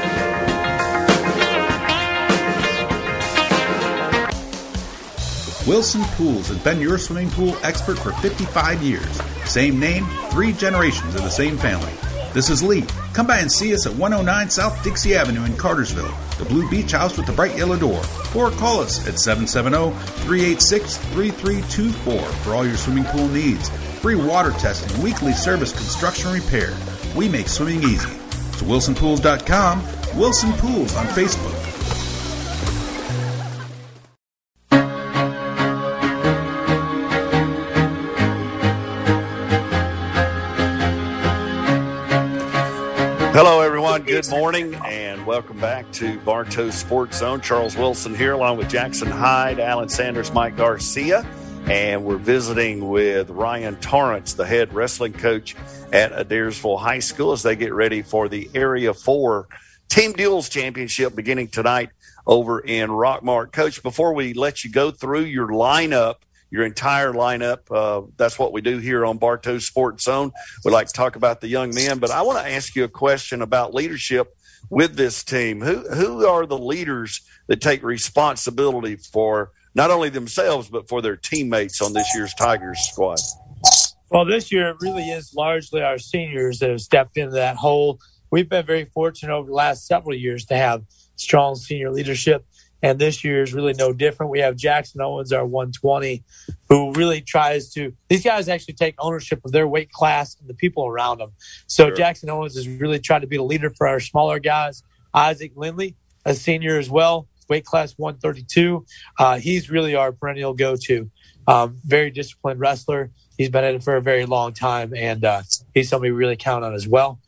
[5.66, 9.22] Wilson Pools has been your swimming pool expert for 55 years.
[9.46, 11.92] Same name, three generations of the same family.
[12.34, 12.84] This is Lee.
[13.14, 16.92] Come by and see us at 109 South Dixie Avenue in Cartersville, the Blue Beach
[16.92, 18.02] House with the bright yellow door.
[18.36, 23.70] Or call us at 770 386 3324 for all your swimming pool needs.
[24.00, 26.76] Free water testing, weekly service construction repair.
[27.16, 28.10] We make swimming easy.
[28.58, 29.82] To wilsonpools.com,
[30.18, 31.63] Wilson Pools on Facebook.
[44.14, 47.40] Good morning, and welcome back to Bartow Sports Zone.
[47.40, 51.26] Charles Wilson here, along with Jackson Hyde, Alan Sanders, Mike Garcia,
[51.66, 55.56] and we're visiting with Ryan Torrance, the head wrestling coach
[55.92, 59.48] at Adairsville High School, as they get ready for the Area Four
[59.88, 61.90] Team Duels Championship beginning tonight
[62.24, 63.50] over in Rockmart.
[63.50, 66.18] Coach, before we let you go through your lineup
[66.54, 67.62] your entire lineup.
[67.68, 70.30] Uh, that's what we do here on Bartow Sports Zone.
[70.64, 72.88] We like to talk about the young men, but I want to ask you a
[72.88, 74.36] question about leadership
[74.70, 75.60] with this team.
[75.60, 81.16] Who who are the leaders that take responsibility for not only themselves but for their
[81.16, 83.18] teammates on this year's Tigers squad?
[84.10, 87.98] Well, this year it really is largely our seniors that have stepped into that hole.
[88.30, 90.84] We've been very fortunate over the last several years to have
[91.16, 92.46] strong senior leadership
[92.84, 94.30] And this year is really no different.
[94.30, 96.22] We have Jackson Owens, our 120,
[96.68, 97.94] who really tries to.
[98.10, 101.32] These guys actually take ownership of their weight class and the people around them.
[101.66, 101.96] So sure.
[101.96, 104.82] Jackson Owens is really trying to be the leader for our smaller guys.
[105.14, 108.84] Isaac Lindley, a senior as well, weight class 132.
[109.18, 111.10] Uh, he's really our perennial go-to.
[111.46, 113.12] Um, very disciplined wrestler.
[113.38, 115.40] He's been at it for a very long time, and uh,
[115.72, 117.18] he's somebody we really count on as well.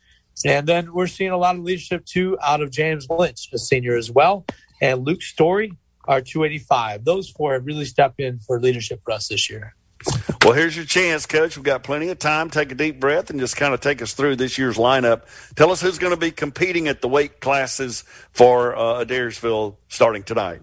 [0.45, 3.97] And then we're seeing a lot of leadership too out of James Lynch, a senior
[3.97, 4.45] as well
[4.81, 5.73] and Luke Story
[6.05, 7.05] are 285.
[7.05, 9.75] Those four have really stepped in for leadership for us this year.
[10.43, 11.57] Well, here's your chance, Coach.
[11.57, 12.49] We've got plenty of time.
[12.49, 15.23] Take a deep breath and just kind of take us through this year's lineup.
[15.55, 20.23] Tell us who's going to be competing at the weight classes for uh, Adairsville starting
[20.23, 20.61] tonight.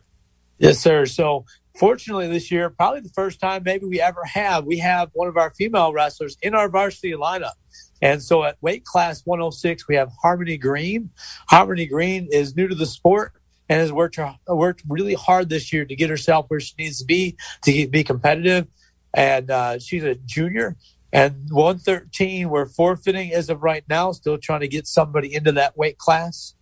[0.59, 1.05] Yes, sir.
[1.05, 1.45] So,
[1.77, 5.37] fortunately, this year, probably the first time maybe we ever have, we have one of
[5.37, 7.55] our female wrestlers in our varsity lineup.
[8.01, 11.11] And so at weight class 106, we have Harmony Green.
[11.49, 13.33] Harmony Green is new to the sport
[13.69, 17.05] and has worked worked really hard this year to get herself where she needs to
[17.05, 18.67] be to be competitive.
[19.15, 20.77] And uh, she's a junior.
[21.13, 25.77] And 113, we're forfeiting as of right now, still trying to get somebody into that
[25.77, 26.55] weight class.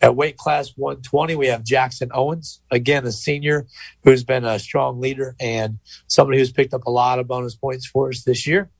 [0.00, 3.66] At weight class 120, we have Jackson Owens, again, a senior
[4.04, 7.84] who's been a strong leader and somebody who's picked up a lot of bonus points
[7.84, 8.70] for us this year.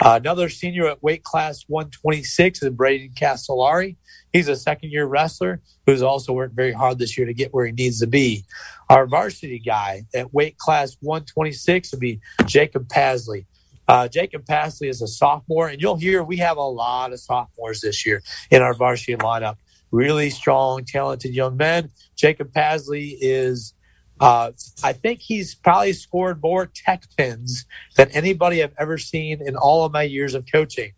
[0.00, 3.96] Uh, another senior at weight class 126 is Braden Castellari.
[4.32, 7.66] He's a second year wrestler who's also worked very hard this year to get where
[7.66, 8.44] he needs to be.
[8.88, 13.46] Our varsity guy at weight class 126 would be Jacob Pasley.
[13.88, 17.80] Uh, Jacob Pasley is a sophomore, and you'll hear we have a lot of sophomores
[17.80, 19.56] this year in our varsity lineup.
[19.90, 21.90] Really strong, talented young men.
[22.16, 23.74] Jacob Pasley is
[24.20, 24.52] uh,
[24.84, 27.64] I think he's probably scored more tech pins
[27.96, 30.92] than anybody I've ever seen in all of my years of coaching.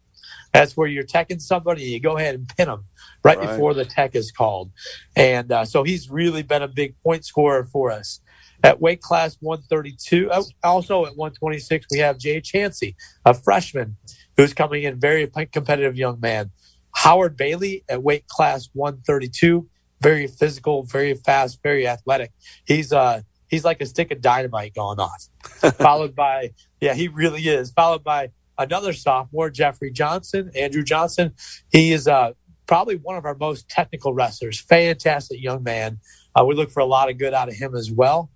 [0.52, 2.84] That's where you're teching somebody, you go ahead and pin them
[3.24, 3.48] right, right.
[3.48, 4.70] before the tech is called.
[5.16, 8.20] And uh, so he's really been a big point scorer for us.
[8.64, 10.30] At weight class 132,
[10.62, 13.96] also at 126, we have Jay Chansey, a freshman
[14.36, 16.50] who's coming in, very competitive young man.
[16.94, 19.68] Howard Bailey at weight class 132,
[20.00, 22.32] very physical, very fast, very athletic.
[22.64, 25.28] He's uh he's like a stick of dynamite going off.
[25.78, 27.70] followed by yeah, he really is.
[27.70, 31.34] Followed by another sophomore, Jeffrey Johnson, Andrew Johnson.
[31.70, 32.32] He is uh
[32.72, 34.58] probably one of our most technical wrestlers.
[34.58, 36.00] Fantastic young man.
[36.34, 38.30] Uh, we look for a lot of good out of him as well.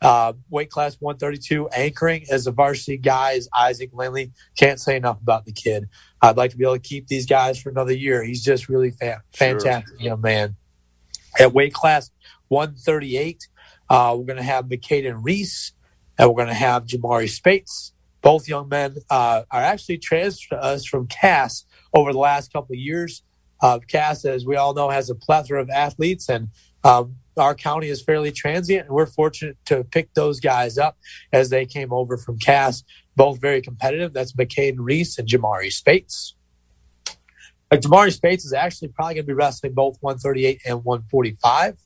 [0.00, 4.32] Uh, weight class 132, anchoring as a varsity guy is Isaac Lindley.
[4.56, 5.90] Can't say enough about the kid.
[6.22, 8.24] I'd like to be able to keep these guys for another year.
[8.24, 10.06] He's just really fa- fantastic sure.
[10.08, 10.56] young man.
[11.38, 12.10] At weight class
[12.48, 13.46] 138,
[13.90, 15.72] uh, we're going to have McCaden Reese
[16.16, 17.92] and we're going to have Jamari Spates.
[18.22, 22.72] Both young men uh, are actually transferred to us from Cass over the last couple
[22.72, 23.22] of years.
[23.62, 26.48] Uh, as we all know, has a plethora of athletes, and
[26.84, 30.98] um, our county is fairly transient, and we're fortunate to pick those guys up
[31.32, 32.82] as they came over from Cass.
[33.14, 34.12] Both very competitive.
[34.12, 36.34] That's McCain Reese and Jamari Spates.
[37.70, 41.78] Like Jamari Spates is actually probably going to be wrestling both 138 and 145.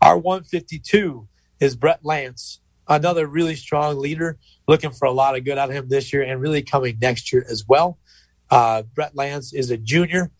[0.00, 1.28] Our 152
[1.60, 5.76] is Brett Lance, another really strong leader, looking for a lot of good out of
[5.76, 7.98] him this year and really coming next year as well.
[8.50, 10.30] Uh, Brett Lance is a junior,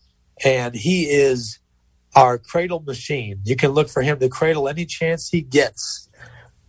[0.43, 1.59] and he is
[2.15, 3.41] our cradle machine.
[3.43, 6.09] You can look for him to cradle any chance he gets.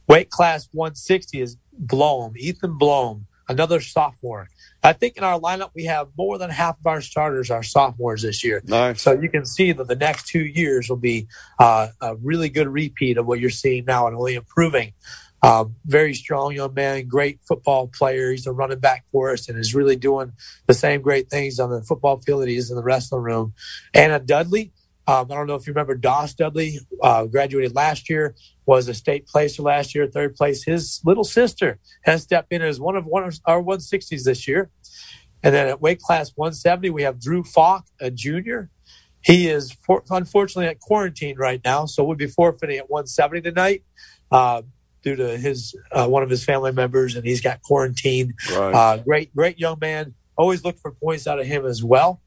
[0.08, 4.48] Weight class 160 is Blom, Ethan Blom, another sophomore.
[4.82, 8.22] I think in our lineup we have more than half of our starters are sophomores
[8.22, 8.62] this year.
[8.66, 9.00] Nice.
[9.00, 11.26] So you can see that the next two years will be
[11.58, 14.92] uh, a really good repeat of what you're seeing now and only improving.
[15.44, 18.30] Um, very strong young man, great football player.
[18.30, 20.32] He's a running back for us and is really doing
[20.66, 23.52] the same great things on the football field that he is in the wrestling room.
[23.92, 24.72] Anna Dudley,
[25.06, 28.94] um, I don't know if you remember Doss Dudley, uh, graduated last year, was a
[28.94, 30.64] state placer last year, third place.
[30.64, 34.70] His little sister has stepped in as one of one our 160s this year.
[35.42, 38.70] And then at weight class 170, we have Drew Falk, a junior.
[39.20, 43.84] He is for, unfortunately at quarantine right now, so we'll be forfeiting at 170 tonight
[44.30, 44.62] uh,
[45.04, 48.34] due to his uh, one of his family members, and he's got quarantine.
[48.50, 48.74] Right.
[48.74, 50.14] Uh, great, great young man.
[50.36, 52.20] Always look for points out of him as well.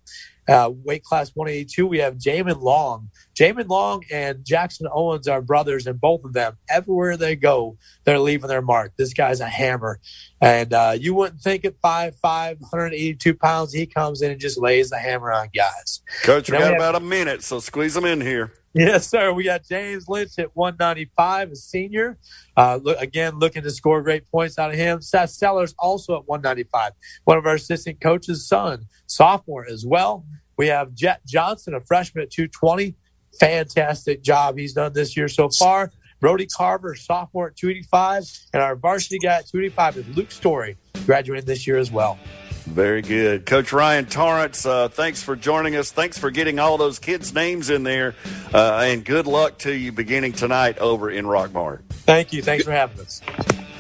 [0.48, 3.10] Uh, weight class 182, we have Jamin Long.
[3.38, 8.20] Jamin Long and Jackson Owens are brothers, and both of them, everywhere they go, they're
[8.20, 8.94] leaving their mark.
[8.98, 10.00] This guy's a hammer.
[10.40, 14.90] And uh, you wouldn't think at 5'5, 182 pounds, he comes in and just lays
[14.90, 16.02] the hammer on guys.
[16.24, 18.54] Coach, we got about a minute, so squeeze them in here.
[18.78, 19.34] Yes, sir.
[19.34, 22.20] We got James Lynch at 195, a senior.
[22.56, 25.02] Uh, look, again, looking to score great points out of him.
[25.02, 26.92] Seth Sellers also at 195,
[27.24, 30.26] one of our assistant coaches' son, sophomore as well.
[30.58, 32.96] We have Jet Johnson, a freshman at 220.
[33.40, 35.92] Fantastic job he's done this year so far.
[36.20, 41.48] Brody Carver, sophomore at 285, and our varsity guy at 285 is Luke Story, graduated
[41.48, 42.20] this year as well.
[42.68, 43.46] Very good.
[43.46, 45.92] Coach Ryan Torrance, uh, thanks for joining us.
[45.92, 48.14] Thanks for getting all those kids' names in there.
[48.54, 51.82] Uh, and good luck to you beginning tonight over in Rockmart.
[51.90, 52.44] Thank you.
[52.44, 53.22] Thanks for having us.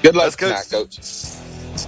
[0.01, 0.71] Good luck, Coach.
[0.71, 0.97] Coach.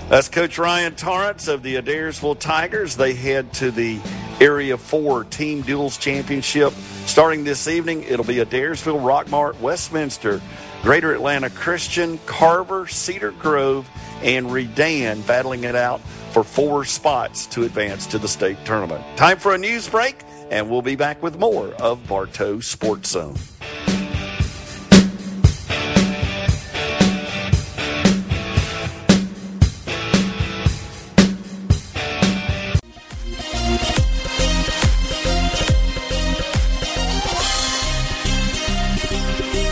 [0.07, 2.95] That's Coach Ryan Torrance of the Adairsville Tigers.
[2.95, 3.99] They head to the
[4.39, 6.73] Area 4 Team Duels Championship.
[7.05, 10.41] Starting this evening, it'll be Adairsville, Rockmart, Westminster,
[10.83, 13.89] Greater Atlanta Christian, Carver, Cedar Grove,
[14.21, 19.03] and Redan battling it out for four spots to advance to the state tournament.
[19.17, 20.15] Time for a news break,
[20.51, 23.35] and we'll be back with more of Bartow Sports Zone.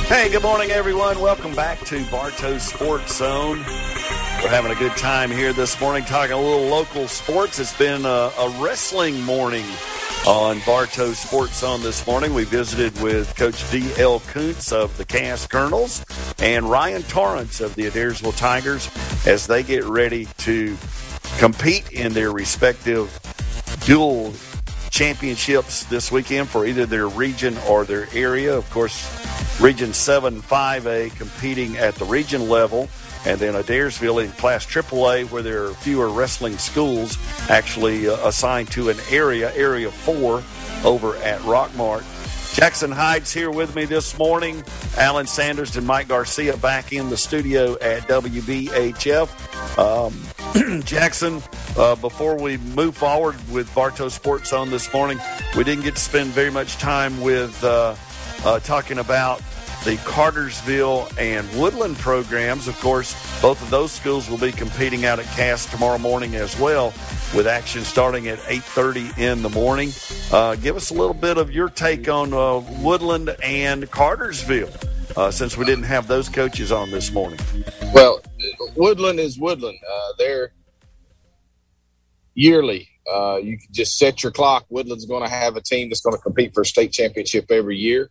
[0.08, 1.20] Hey, good morning, everyone.
[1.20, 3.64] Welcome back to Bartow Sports Zone.
[4.44, 7.58] We're having a good time here this morning talking a little local sports.
[7.58, 9.66] It's been a, a wrestling morning
[10.28, 12.36] on Bartow Sports Zone this morning.
[12.36, 14.20] We visited with Coach D.L.
[14.22, 16.06] Kuntz of the Cass Colonels
[16.38, 18.90] and Ryan Torrance of the Adairsville Tigers
[19.26, 20.78] as they get ready to
[21.40, 23.20] compete in their respective
[23.86, 24.34] dual
[24.92, 28.56] championships this weekend for either their region or their area.
[28.56, 32.88] Of course, Region 7 5A competing at the region level
[33.26, 37.18] and then Adairsville in Class AAA, where there are fewer wrestling schools
[37.50, 40.44] actually uh, assigned to an area, Area 4,
[40.84, 42.04] over at Rockmart.
[42.56, 44.64] Jackson Hyde's here with me this morning.
[44.98, 49.30] Alan Sanders and Mike Garcia back in the studio at WBHF.
[49.78, 51.44] Um, Jackson,
[51.78, 55.20] uh, before we move forward with Bartow Sports on this morning,
[55.56, 57.96] we didn't get to spend very much time with uh,
[58.44, 59.40] uh, talking about
[59.84, 62.68] the Cartersville and Woodland programs.
[62.68, 66.60] Of course, both of those schools will be competing out at Cass tomorrow morning as
[66.60, 66.88] well,
[67.36, 69.92] with action starting at 8:30 in the morning.
[70.32, 74.72] Uh, give us a little bit of your take on uh, Woodland and Cartersville,
[75.16, 77.40] uh, since we didn't have those coaches on this morning.
[77.94, 78.22] Well,
[78.76, 79.80] Woodland is Woodland.
[79.90, 80.52] Uh, they're
[82.34, 82.90] yearly.
[83.12, 84.66] Uh, you can just set your clock.
[84.70, 87.78] Woodland's going to have a team that's going to compete for a state championship every
[87.78, 88.10] year.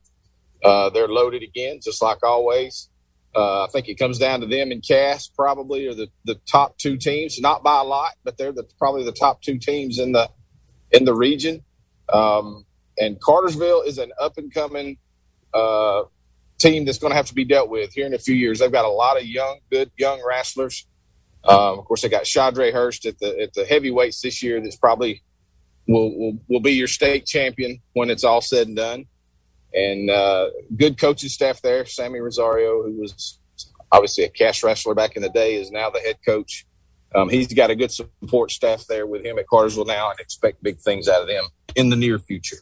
[0.65, 2.89] Uh, they're loaded again, just like always.
[3.35, 6.79] Uh, I think it comes down to them and Cass probably are the, the top
[6.79, 10.13] two teams, not by a lot, but they're the, probably the top two teams in
[10.13, 10.31] the
[10.91, 11.63] in the region.
[12.13, 12.65] Um,
[12.99, 14.97] and Cartersville is an up and coming
[15.53, 16.05] uh,
[16.59, 18.59] team that's going to have to be dealt with here in a few years.
[18.61, 20.87] They've got a lot of young, good young wrestlers.
[21.45, 24.61] Um, of course, they got Shadre Hurst at the at the heavyweights this year.
[24.61, 25.23] That's probably
[25.87, 29.07] will will will be your state champion when it's all said and done
[29.77, 31.85] and uh, good coaching staff there.
[31.85, 33.39] Sammy Rosario, who was
[33.93, 36.67] obviously a Cass wrestler back in the day, is now the head coach.
[37.15, 40.63] Um, he's got a good support staff there with him at Cartersville now, and expect
[40.63, 41.45] big things out of them
[41.77, 42.57] in the near future.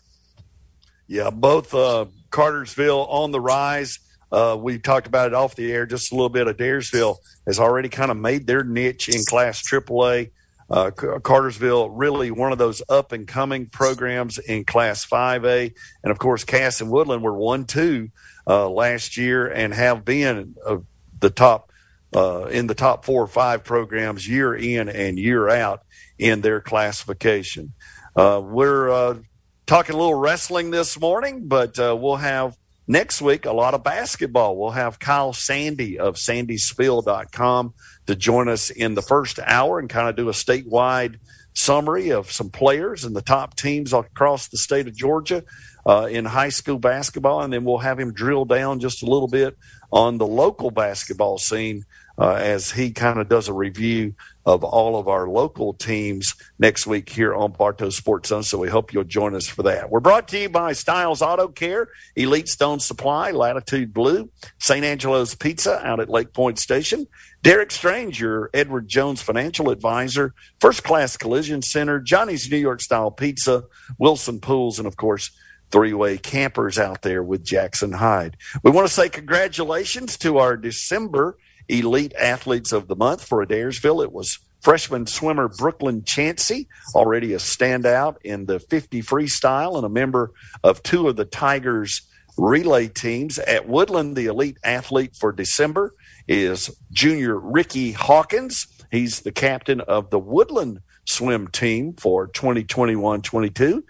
[1.06, 4.00] Yeah, both uh, Cartersville on the rise.
[4.32, 6.48] Uh, we talked about it off the air just a little bit.
[6.48, 10.30] Adairsville has already kind of made their niche in Class AAA.
[10.70, 15.74] Uh, Cartersville, really one of those up and coming programs in Class 5A.
[16.02, 18.10] And of course, Cass and Woodland were 1 2
[18.46, 20.78] uh, last year and have been uh,
[21.20, 21.70] the top
[22.14, 25.82] uh, in the top four or five programs year in and year out
[26.18, 27.72] in their classification.
[28.14, 29.18] Uh, we're uh,
[29.66, 32.56] talking a little wrestling this morning, but we'll have
[32.86, 34.56] next week a lot of basketball.
[34.56, 37.74] We'll have Kyle Sandy of sandyspiel.com
[38.06, 41.18] to join us in the first hour and kind of do a statewide
[41.54, 45.44] summary of some players and the top teams across the state of Georgia
[45.86, 47.42] uh, in high school basketball.
[47.42, 49.56] And then we'll have him drill down just a little bit
[49.94, 51.84] on the local basketball scene
[52.18, 54.14] uh, as he kind of does a review
[54.44, 58.42] of all of our local teams next week here on Bartow Sports Zone.
[58.42, 59.90] So we hope you'll join us for that.
[59.90, 64.28] We're brought to you by Styles Auto Care, Elite Stone Supply, Latitude Blue,
[64.58, 64.84] St.
[64.84, 67.06] Angelo's Pizza out at Lake Point Station,
[67.42, 73.12] Derek Strange, your Edward Jones financial advisor, First Class Collision Center, Johnny's New York Style
[73.12, 73.64] Pizza,
[73.98, 75.30] Wilson Pools, and of course,
[75.74, 78.36] three way campers out there with Jackson Hyde.
[78.62, 81.36] We want to say congratulations to our December
[81.68, 84.04] Elite Athletes of the Month for Adairsville.
[84.04, 89.88] It was freshman swimmer Brooklyn Chansey, already a standout in the 50 freestyle and a
[89.88, 90.30] member
[90.62, 92.02] of two of the Tigers
[92.38, 93.40] relay teams.
[93.40, 95.92] At Woodland, the elite athlete for December
[96.28, 98.68] is junior Ricky Hawkins.
[98.92, 103.84] He's the captain of the Woodland swim team for 2021 22.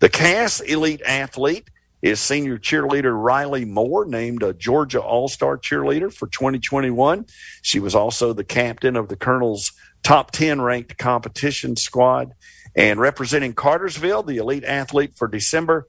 [0.00, 1.70] The Cass elite athlete
[2.02, 7.26] is senior cheerleader Riley Moore, named a Georgia All Star cheerleader for 2021.
[7.62, 9.72] She was also the captain of the Colonel's
[10.04, 12.34] top 10 ranked competition squad.
[12.76, 15.88] And representing Cartersville, the elite athlete for December,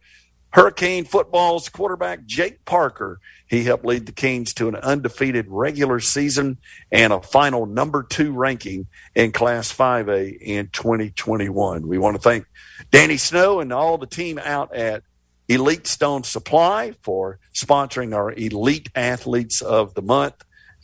[0.51, 3.19] Hurricane football's quarterback Jake Parker.
[3.47, 6.57] He helped lead the Canes to an undefeated regular season
[6.91, 11.87] and a final number two ranking in Class 5A in 2021.
[11.87, 12.45] We want to thank
[12.89, 15.03] Danny Snow and all the team out at
[15.47, 20.35] Elite Stone Supply for sponsoring our elite athletes of the month.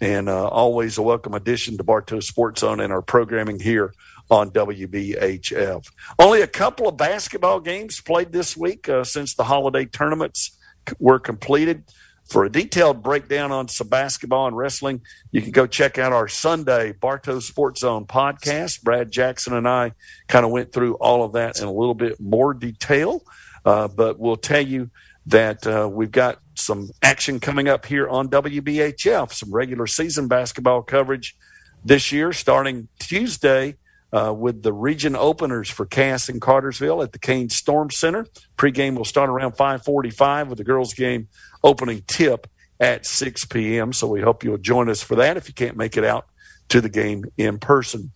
[0.02, 3.94] And uh, always a welcome addition to Bartow Sports Zone and our programming here
[4.30, 5.92] on WBHF.
[6.18, 10.58] Only a couple of basketball games played this week uh, since the holiday tournaments
[11.00, 11.84] were completed.
[12.28, 15.02] For a detailed breakdown on some basketball and wrestling,
[15.32, 18.82] you can go check out our Sunday Bartow Sports Zone podcast.
[18.82, 19.92] Brad Jackson and I
[20.28, 23.22] kind of went through all of that in a little bit more detail.
[23.64, 24.90] Uh, but we'll tell you
[25.28, 30.82] that uh, we've got some action coming up here on WBHF, some regular season basketball
[30.82, 31.36] coverage
[31.84, 33.76] this year, starting Tuesday
[34.16, 38.26] uh, with the region openers for Cass and Cartersville at the Kane Storm Center.
[38.58, 41.28] Pregame will start around 5:45 with the girls' game
[41.64, 42.48] opening tip
[42.80, 43.92] at 6 p.m.
[43.92, 46.28] So we hope you'll join us for that if you can't make it out
[46.70, 48.12] to the game in person.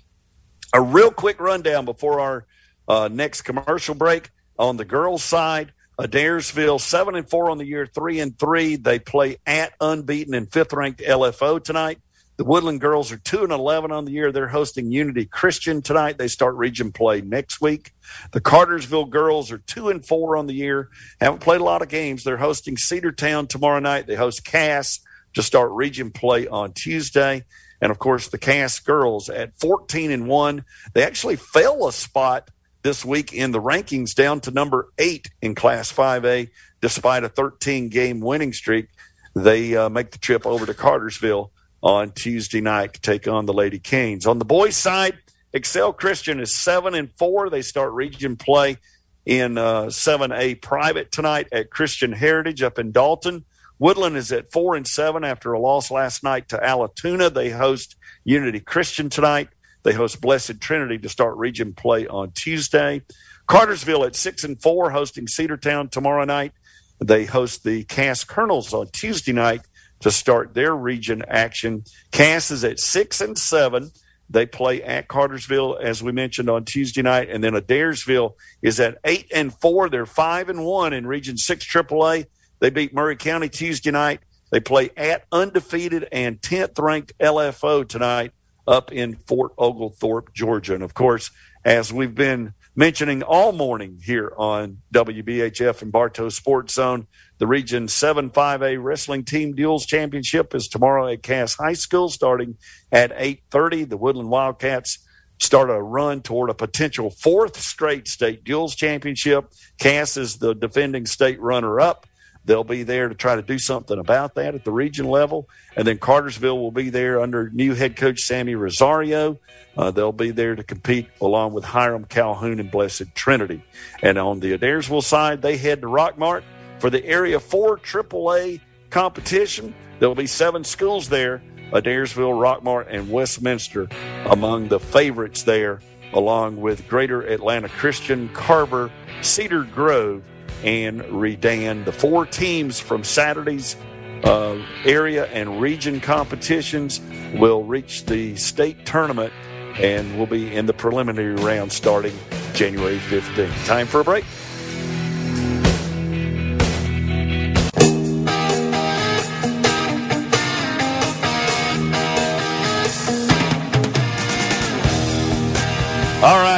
[0.73, 2.45] A real quick rundown before our
[2.87, 5.73] uh, next commercial break on the girls' side.
[5.99, 8.77] Adairsville seven and four on the year, three and three.
[8.77, 11.99] They play at unbeaten and fifth ranked LFO tonight.
[12.39, 14.31] The Woodland girls are two and eleven on the year.
[14.31, 16.17] They're hosting Unity Christian tonight.
[16.17, 17.91] They start region play next week.
[18.31, 20.87] The Cartersville girls are two and four on the year.
[21.19, 22.23] Haven't played a lot of games.
[22.23, 24.07] They're hosting Cedartown tomorrow night.
[24.07, 25.01] They host Cass
[25.33, 27.43] to start region play on Tuesday.
[27.81, 30.63] And of course, the Cass girls at 14 and 1.
[30.93, 32.51] They actually fell a spot
[32.83, 37.89] this week in the rankings down to number eight in Class 5A, despite a 13
[37.89, 38.87] game winning streak.
[39.35, 41.51] They uh, make the trip over to Cartersville
[41.81, 44.25] on Tuesday night to take on the Lady Canes.
[44.25, 45.17] On the boys' side,
[45.53, 47.49] Excel Christian is seven and four.
[47.49, 48.77] They start region play
[49.25, 53.45] in uh, 7A private tonight at Christian Heritage up in Dalton.
[53.79, 57.33] Woodland is at four and seven after a loss last night to Allatoona.
[57.33, 59.49] They host Unity Christian tonight.
[59.83, 63.01] They host Blessed Trinity to start region play on Tuesday.
[63.47, 66.51] Cartersville at six and four, hosting Cedartown tomorrow night.
[66.99, 69.61] They host the Cass Colonels on Tuesday night
[70.01, 71.83] to start their region action.
[72.11, 73.91] Cass is at six and seven.
[74.29, 78.99] They play at Cartersville, as we mentioned on Tuesday night, and then Adairsville is at
[79.03, 79.89] eight and four.
[79.89, 82.27] They're five and one in Region Six AAA.
[82.59, 84.19] They beat Murray County Tuesday night.
[84.51, 88.31] They play at undefeated and tenth ranked LFO tonight
[88.67, 90.75] up in Fort Oglethorpe, Georgia.
[90.75, 91.31] And of course,
[91.65, 97.07] as we've been mentioning all morning here on WBHF and Bartow Sports Zone,
[97.39, 102.57] the Region 7 5A Wrestling Team Duels Championship is tomorrow at Cass High School starting
[102.91, 103.89] at 8.30.
[103.89, 104.99] The Woodland Wildcats
[105.39, 109.53] start a run toward a potential fourth straight state duels championship.
[109.79, 112.05] Cass is the defending state runner-up.
[112.43, 115.47] They'll be there to try to do something about that at the region level.
[115.77, 119.39] And then Cartersville will be there under new head coach Sammy Rosario.
[119.77, 123.63] Uh, they'll be there to compete along with Hiram Calhoun and Blessed Trinity.
[124.01, 126.43] And on the Adairsville side, they head to Rockmart
[126.79, 129.75] for the Area 4 AAA competition.
[129.99, 133.87] There'll be seven schools there Adairsville, Rockmart, and Westminster
[134.25, 135.81] among the favorites there,
[136.13, 140.23] along with Greater Atlanta Christian, Carver, Cedar Grove,
[140.63, 141.85] and Redan.
[141.85, 143.75] The four teams from Saturday's
[144.23, 146.99] uh, area and region competitions
[147.35, 149.31] will reach the state tournament
[149.75, 152.17] and will be in the preliminary round starting
[152.53, 153.65] January 15th.
[153.65, 154.25] Time for a break.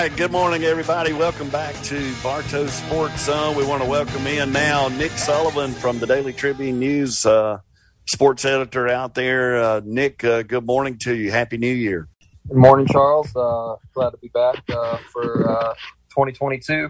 [0.01, 1.13] Right, good morning, everybody.
[1.13, 3.55] Welcome back to Bartow Sports Zone.
[3.55, 7.59] We want to welcome in now Nick Sullivan from the Daily Tribune News, uh,
[8.07, 9.61] sports editor out there.
[9.61, 11.29] Uh, Nick, uh, good morning to you.
[11.29, 12.07] Happy New Year.
[12.47, 13.35] Good morning, Charles.
[13.35, 15.73] Uh, glad to be back uh, for uh,
[16.09, 16.89] 2022.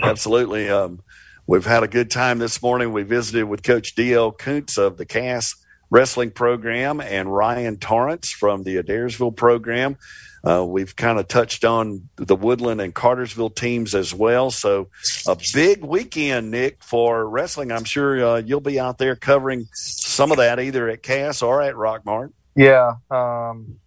[0.00, 0.70] Absolutely.
[0.70, 1.02] Um,
[1.48, 2.92] we've had a good time this morning.
[2.92, 4.30] We visited with Coach D.L.
[4.30, 5.56] Kuntz of the Cass
[5.90, 9.96] wrestling program and Ryan Torrance from the Adairsville program.
[10.44, 14.50] Uh, we've kind of touched on the Woodland and Cartersville teams as well.
[14.50, 14.88] So
[15.26, 17.72] a big weekend, Nick, for wrestling.
[17.72, 21.62] I'm sure uh, you'll be out there covering some of that either at Cass or
[21.62, 22.32] at Rockmart.
[22.54, 22.94] Yeah.
[23.10, 23.78] Um,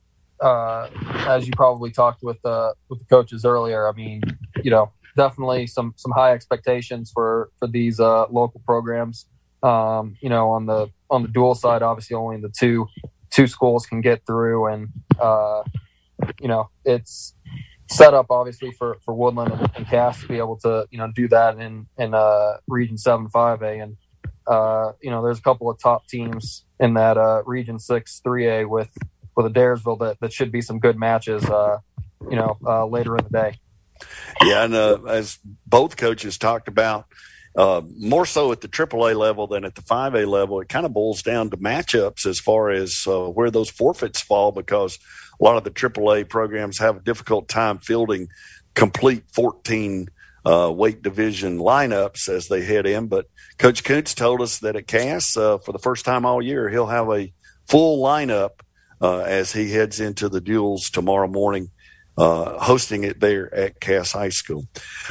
[0.41, 0.89] uh,
[1.27, 4.21] as you probably talked with uh, with the coaches earlier, I mean,
[4.63, 9.25] you know, definitely some some high expectations for for these uh, local programs.
[9.61, 12.87] Um, you know, on the on the dual side, obviously only the two
[13.29, 14.89] two schools can get through, and
[15.19, 15.63] uh,
[16.41, 17.35] you know it's
[17.89, 21.11] set up obviously for for Woodland and, and Cass to be able to you know
[21.13, 23.97] do that in in uh, Region Seven Five A, and
[24.47, 28.47] uh, you know there's a couple of top teams in that uh, Region Six Three
[28.47, 28.95] A with
[29.35, 31.43] with Adairsville that that should be some good matches.
[31.45, 31.79] Uh,
[32.29, 33.59] you know, uh, later in the day.
[34.43, 37.05] Yeah, and uh, as both coaches talked about,
[37.59, 40.93] uh, more so at the AAA level than at the 5A level, it kind of
[40.93, 44.97] boils down to matchups as far as uh, where those forfeits fall because
[45.41, 48.29] a lot of the AAA programs have a difficult time fielding
[48.75, 50.07] complete 14
[50.45, 53.07] uh, weight division lineups as they head in.
[53.07, 53.25] But
[53.57, 56.87] Coach Koontz told us that at Cass, uh, for the first time all year, he'll
[56.87, 57.33] have a
[57.67, 58.61] full lineup
[59.01, 61.71] uh, as he heads into the duels tomorrow morning
[62.17, 64.65] hosting it there at Cass High School.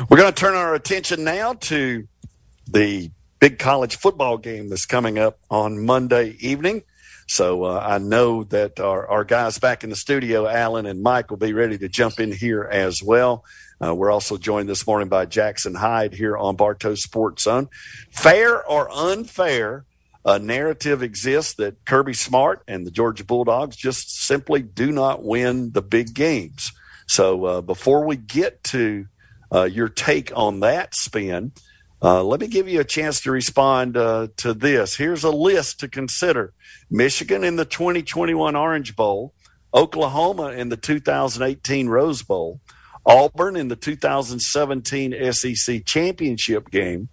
[0.09, 2.07] We're going to turn our attention now to
[2.71, 3.11] the
[3.41, 6.83] big college football game that's coming up on Monday evening.
[7.27, 11.31] So uh, I know that our, our guys back in the studio, Alan and Mike,
[11.31, 13.45] will be ready to jump in here as well.
[13.85, 17.69] Uh, we're also joined this morning by Jackson Hyde here on Bartow Sports Zone.
[18.11, 19.85] Fair or unfair,
[20.25, 25.73] a narrative exists that Kirby Smart and the Georgia Bulldogs just simply do not win
[25.73, 26.73] the big games.
[27.07, 29.07] So uh, before we get to
[29.53, 31.53] uh, your take on that spin,
[32.03, 34.96] uh, let me give you a chance to respond uh, to this.
[34.96, 36.53] Here's a list to consider
[36.90, 39.34] Michigan in the 2021 Orange Bowl,
[39.74, 42.61] Oklahoma in the 2018 Rose Bowl,
[43.05, 47.09] Auburn in the 2017 SEC championship game,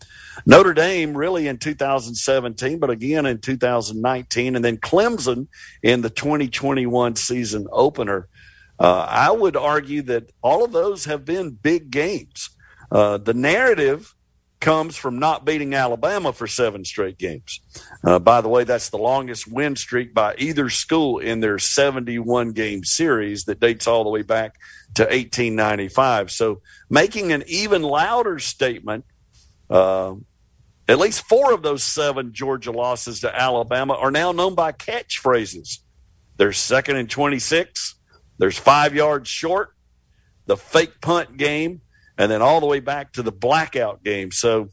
[0.46, 5.48] Notre Dame really in 2017, but again in 2019, and then Clemson
[5.82, 8.28] in the 2021 season opener.
[8.78, 12.50] Uh, I would argue that all of those have been big games.
[12.92, 14.15] Uh, the narrative
[14.66, 17.62] comes from not beating Alabama for seven straight games.
[18.04, 22.52] Uh, by the way, that's the longest win streak by either school in their 71
[22.52, 24.56] game series that dates all the way back
[24.96, 26.32] to 1895.
[26.32, 29.06] So making an even louder statement,
[29.70, 30.16] uh,
[30.88, 35.80] at least four of those seven Georgia losses to Alabama are now known by catchphrases.
[36.38, 37.96] They're second and 26
[38.38, 39.74] there's five yards short,
[40.46, 41.82] the fake punt game,
[42.18, 44.32] and then all the way back to the blackout game.
[44.32, 44.70] So,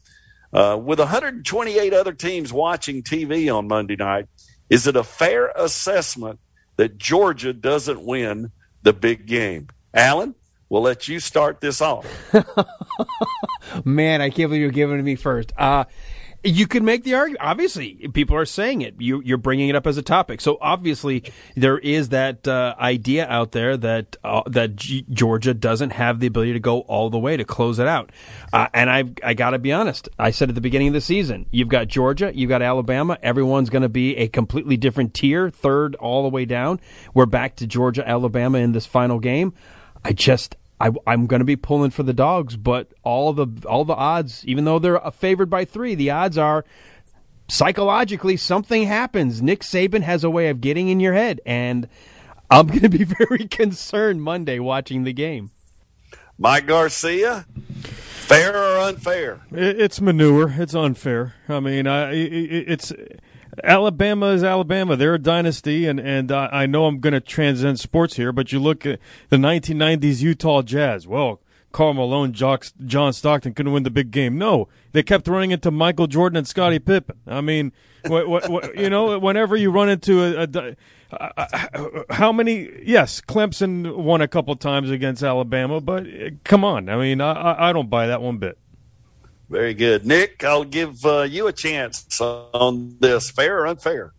[0.51, 4.27] uh, with 128 other teams watching TV on Monday night,
[4.69, 6.39] is it a fair assessment
[6.77, 8.51] that Georgia doesn't win
[8.83, 9.67] the big game?
[9.93, 10.35] Alan,
[10.69, 12.05] we'll let you start this off.
[13.85, 15.51] Man, I can't believe you're giving it to me first.
[15.57, 15.85] Uh,
[16.43, 17.41] you can make the argument.
[17.41, 18.95] Obviously, people are saying it.
[18.99, 20.41] You, are bringing it up as a topic.
[20.41, 21.23] So obviously,
[21.55, 26.27] there is that uh, idea out there that uh, that G- Georgia doesn't have the
[26.27, 28.11] ability to go all the way to close it out.
[28.51, 30.09] Uh, and I I got to be honest.
[30.19, 33.17] I said at the beginning of the season, you've got Georgia, you've got Alabama.
[33.23, 36.79] Everyone's going to be a completely different tier, third all the way down.
[37.13, 39.53] We're back to Georgia, Alabama in this final game.
[40.03, 43.85] I just I, am going to be pulling for the dogs, but all the all
[43.85, 46.65] the odds, even though they're uh, favored by three, the odds are
[47.47, 49.41] psychologically something happens.
[49.41, 51.87] Nick Saban has a way of getting in your head, and
[52.49, 55.51] I'm going to be very concerned Monday watching the game.
[56.37, 59.41] Mike Garcia, fair or unfair?
[59.51, 60.55] It's manure.
[60.57, 61.35] It's unfair.
[61.47, 62.91] I mean, I, it's
[63.63, 64.95] Alabama is Alabama.
[64.95, 68.51] They're a dynasty, and and uh, I know I'm going to transcend sports here, but
[68.51, 68.99] you look at
[69.29, 71.07] the 1990s Utah Jazz.
[71.07, 71.41] Well,
[71.71, 74.37] Karl Malone, John Stockton couldn't win the big game.
[74.37, 77.17] No, they kept running into Michael Jordan and Scottie Pippen.
[77.27, 77.73] I mean,
[78.05, 80.75] what, what, what, you know, whenever you run into a, a,
[81.37, 82.69] a, how many?
[82.83, 86.89] Yes, Clemson won a couple times against Alabama, but uh, come on.
[86.89, 88.57] I mean, I, I don't buy that one bit.
[89.53, 90.03] Very good.
[90.03, 93.29] Nick, I'll give uh, you a chance on this.
[93.29, 94.11] Fair or unfair?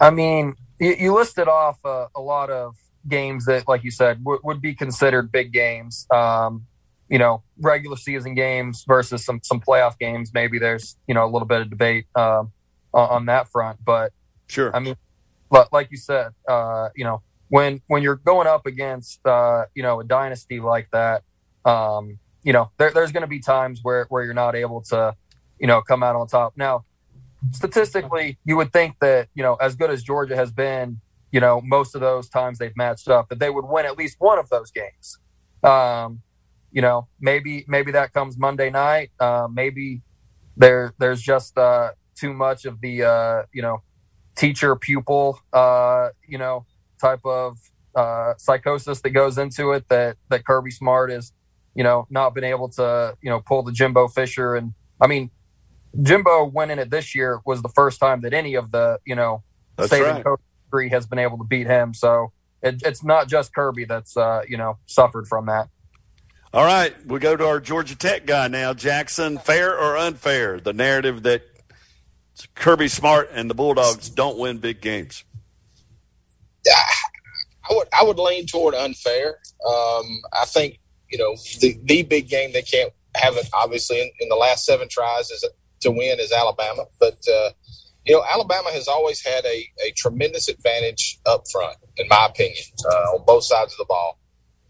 [0.00, 2.76] I mean, you, you listed off uh, a lot of
[3.06, 6.06] games that, like you said, w- would be considered big games.
[6.10, 6.64] Um,
[7.10, 10.30] you know, regular season games versus some some playoff games.
[10.32, 12.44] Maybe there's you know a little bit of debate uh,
[12.94, 14.14] on that front, but
[14.46, 14.74] sure.
[14.74, 14.96] I mean,
[15.50, 20.00] like you said, uh, you know, when when you're going up against uh, you know
[20.00, 21.22] a dynasty like that,
[21.66, 25.16] um, you know, there, there's going to be times where, where you're not able to,
[25.58, 26.52] you know, come out on top.
[26.56, 26.84] Now,
[27.50, 31.00] statistically, you would think that, you know, as good as Georgia has been,
[31.32, 34.16] you know, most of those times they've matched up, that they would win at least
[34.20, 35.18] one of those games.
[35.64, 36.20] Um,
[36.70, 39.10] you know, maybe maybe that comes Monday night.
[39.18, 40.02] Uh, maybe
[40.56, 43.82] there there's just uh, too much of the uh, you know
[44.36, 46.66] teacher pupil uh, you know
[47.00, 47.58] type of
[47.94, 51.32] uh, psychosis that goes into it that that Kirby Smart is
[51.74, 54.54] you know, not been able to, you know, pull the Jimbo Fisher.
[54.54, 55.30] And I mean,
[56.00, 59.42] Jimbo winning it this year was the first time that any of the, you know,
[59.76, 60.24] That's Saban right.
[60.24, 61.94] coach three has been able to beat him.
[61.94, 65.68] So it, it's not just Kirby that's, uh, you know, suffered from that.
[66.52, 69.38] All right, we go to our Georgia Tech guy now, Jackson.
[69.38, 70.60] Fair or unfair?
[70.60, 71.42] The narrative that
[72.54, 75.24] Kirby Smart and the Bulldogs don't win big games.
[76.66, 79.38] I would I would lean toward unfair.
[79.66, 80.78] Um, I think
[81.10, 84.64] you know the the big game they can't have it obviously in, in the last
[84.64, 85.44] seven tries is
[85.84, 87.50] to win is Alabama, but uh,
[88.04, 92.64] you know Alabama has always had a, a tremendous advantage up front, in my opinion,
[92.90, 94.18] uh, on both sides of the ball,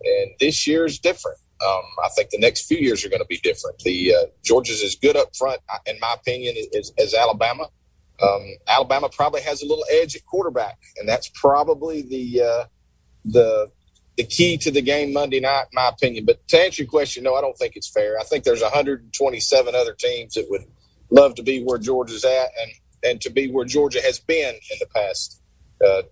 [0.02, 1.38] and this year is different.
[1.64, 3.78] Um, I think the next few years are going to be different.
[3.78, 7.68] The uh, Georgia's as good up front, in my opinion, as, as Alabama.
[8.22, 12.64] Um, Alabama probably has a little edge at quarterback, and that's probably the uh,
[13.24, 13.70] the
[14.16, 16.24] the key to the game Monday night, my opinion.
[16.24, 18.18] But to answer your question, no, I don't think it's fair.
[18.18, 20.64] I think there's 127 other teams that would
[21.10, 22.72] love to be where Georgia's at, and
[23.04, 25.42] and to be where Georgia has been in the past
[25.86, 26.02] uh,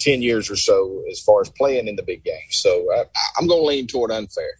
[0.00, 2.50] 10 years or so, as far as playing in the big game.
[2.50, 3.04] So uh,
[3.38, 4.52] I'm going to lean toward unfair.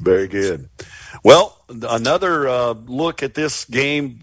[0.00, 0.68] Very good.
[1.24, 4.20] Well, another uh, look at this game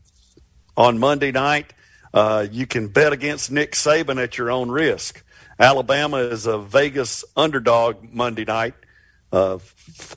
[0.78, 1.74] on Monday night.
[2.14, 5.25] Uh, you can bet against Nick Saban at your own risk.
[5.60, 8.74] Alabama is a Vegas underdog Monday night.
[9.32, 9.60] Uh,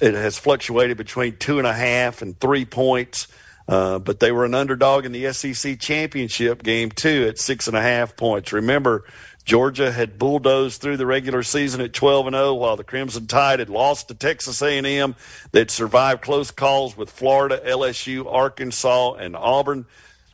[0.01, 3.29] it has fluctuated between two and a half and three points,
[3.69, 7.77] uh, but they were an underdog in the SEC championship game too at six and
[7.77, 8.53] a half points.
[8.53, 9.05] Remember,
[9.45, 13.61] Georgia had bulldozed through the regular season at 12 and 0 while the Crimson Tide
[13.61, 15.15] had lost to Texas A&M.
[15.53, 19.87] They'd survived close calls with Florida, LSU, Arkansas, and Auburn.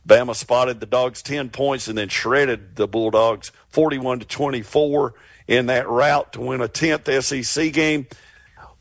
[0.07, 5.13] Bama spotted the Dogs 10 points and then shredded the Bulldogs 41 to 24
[5.47, 8.07] in that route to win a 10th SEC game.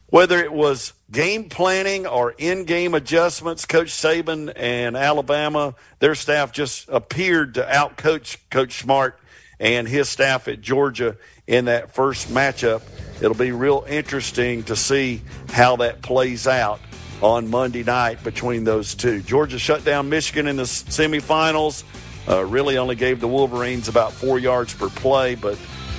[0.06, 6.88] Whether it was game planning or in-game adjustments, Coach Saban and Alabama, their staff just
[6.88, 9.18] appeared to outcoach Coach Smart
[9.58, 11.16] and his staff at Georgia
[11.46, 12.82] in that first matchup.
[13.16, 16.80] It'll be real interesting to see how that plays out
[17.22, 19.20] on Monday night between those two.
[19.22, 21.84] Georgia shut down Michigan in the semifinals.
[22.28, 25.58] Uh, really only gave the Wolverines about four yards per play, but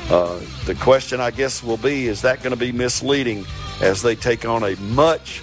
[0.10, 3.46] uh, the question, I guess, will be is that going to be misleading
[3.82, 5.42] as they take on a much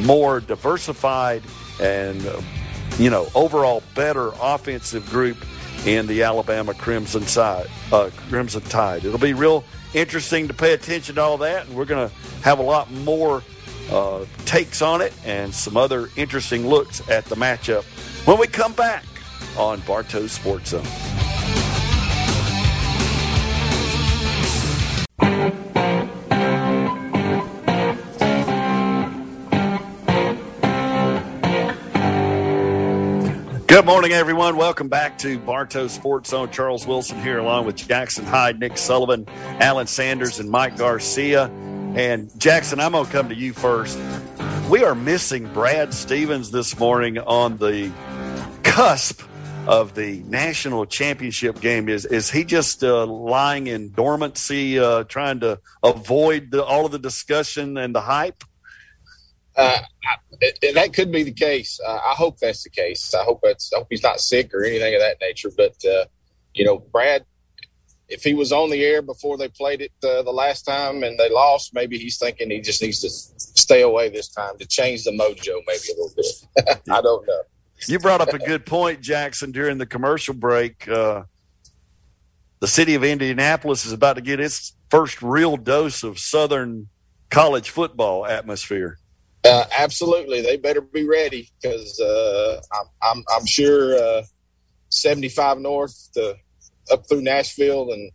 [0.00, 1.42] more diversified
[1.80, 2.40] and, uh,
[2.98, 5.36] you know, overall better offensive group
[5.86, 9.04] in the Alabama Crimson side, uh, Crimson Tide.
[9.04, 9.64] It'll be real
[9.94, 13.42] interesting to pay attention to all that, and we're going to have a lot more
[13.90, 17.84] uh, takes on it and some other interesting looks at the matchup
[18.26, 19.04] when we come back
[19.56, 20.84] on Bartow Sports Zone.
[33.66, 34.56] Good morning, everyone.
[34.56, 36.50] Welcome back to Bartow Sports Zone.
[36.50, 39.26] Charles Wilson here, along with Jackson Hyde, Nick Sullivan,
[39.60, 41.50] Alan Sanders, and Mike Garcia.
[41.94, 43.98] And Jackson, I'm going to come to you first.
[44.70, 47.90] We are missing Brad Stevens this morning on the
[48.62, 49.22] cusp
[49.66, 51.88] of the national championship game.
[51.88, 56.92] Is is he just uh, lying in dormancy, uh, trying to avoid the, all of
[56.92, 58.44] the discussion and the hype?
[59.56, 61.80] Uh, I, that could be the case.
[61.84, 63.12] Uh, I hope that's the case.
[63.14, 63.72] I hope that's.
[63.72, 65.50] I hope he's not sick or anything of that nature.
[65.54, 66.04] But uh,
[66.54, 67.24] you know, Brad,
[68.10, 71.18] if he was on the air before they played it uh, the last time and
[71.18, 75.04] they lost, maybe he's thinking he just needs to stay away this time to change
[75.04, 76.80] the mojo, maybe a little bit.
[76.90, 77.42] I don't know.
[77.86, 80.86] You brought up a good point, Jackson, during the commercial break.
[80.86, 81.22] Uh,
[82.58, 86.88] the city of Indianapolis is about to get its first real dose of Southern
[87.30, 88.98] college football atmosphere.
[89.44, 94.22] Uh, absolutely, they better be ready because uh, I'm, I'm, I'm sure uh,
[94.90, 96.36] 75 North to
[96.90, 98.10] up through Nashville and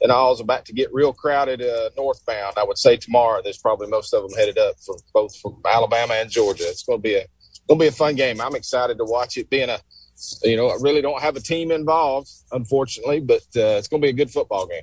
[0.00, 2.54] and all about to get real crowded uh, northbound.
[2.58, 3.40] I would say tomorrow.
[3.42, 6.64] There's probably most of them headed up from both from Alabama and Georgia.
[6.66, 7.26] It's going to be a
[7.68, 8.40] going to be a fun game.
[8.40, 9.48] I'm excited to watch it.
[9.48, 9.78] Being a
[10.42, 14.06] you know, I really don't have a team involved, unfortunately, but uh, it's going to
[14.06, 14.82] be a good football game.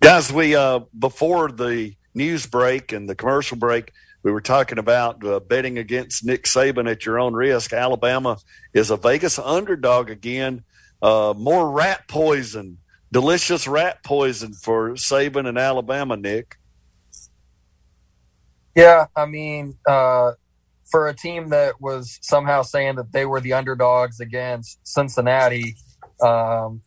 [0.00, 5.24] Guys, we uh, before the news break and the commercial break, we were talking about
[5.24, 7.72] uh, betting against Nick Saban at your own risk.
[7.72, 8.36] Alabama
[8.72, 10.64] is a Vegas underdog again.
[11.00, 12.78] Uh, more rat poison,
[13.12, 16.56] delicious rat poison for Saban and Alabama, Nick.
[18.74, 20.32] Yeah, I mean, uh,
[20.90, 25.76] for a team that was somehow saying that they were the underdogs against Cincinnati,
[26.22, 26.82] um,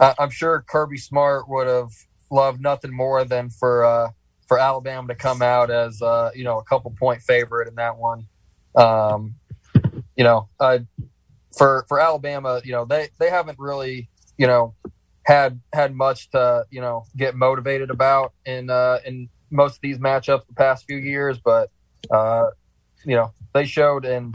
[0.00, 1.90] I- I'm sure Kirby Smart would have
[2.30, 4.10] loved nothing more than for uh,
[4.48, 7.96] for Alabama to come out as uh, you know a couple point favorite in that
[7.96, 8.26] one.
[8.74, 9.36] Um,
[10.16, 10.80] you know, uh,
[11.56, 14.74] for for Alabama, you know they they haven't really you know
[15.24, 19.98] had had much to you know get motivated about in uh, in most of these
[19.98, 21.70] matchups the past few years, but
[22.10, 22.50] uh,
[23.04, 24.34] you know they showed in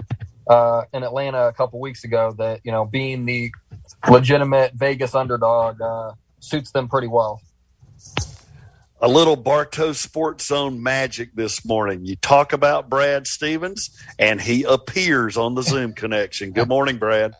[0.49, 3.51] uh, in Atlanta a couple weeks ago that you know being the
[4.09, 7.41] legitimate Vegas underdog uh, suits them pretty well.
[9.01, 12.05] A little Bartow Sports Zone magic this morning.
[12.05, 16.51] You talk about Brad Stevens, and he appears on the Zoom connection.
[16.51, 17.33] Good morning, Brad.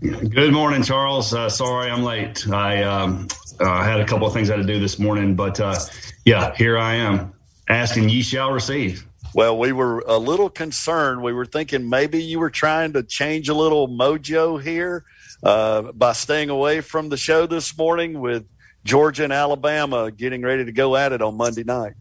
[0.00, 1.34] Good morning, Charles.
[1.34, 2.48] Uh, sorry I'm late.
[2.48, 3.28] I um,
[3.60, 5.78] uh, had a couple of things I had to do this morning, but uh,
[6.24, 7.34] yeah, here I am
[7.68, 9.06] asking, ye shall receive.
[9.34, 11.22] Well, we were a little concerned.
[11.22, 15.04] We were thinking maybe you were trying to change a little mojo here
[15.42, 18.46] uh, by staying away from the show this morning with
[18.86, 21.94] Georgia and Alabama getting ready to go at it on Monday night.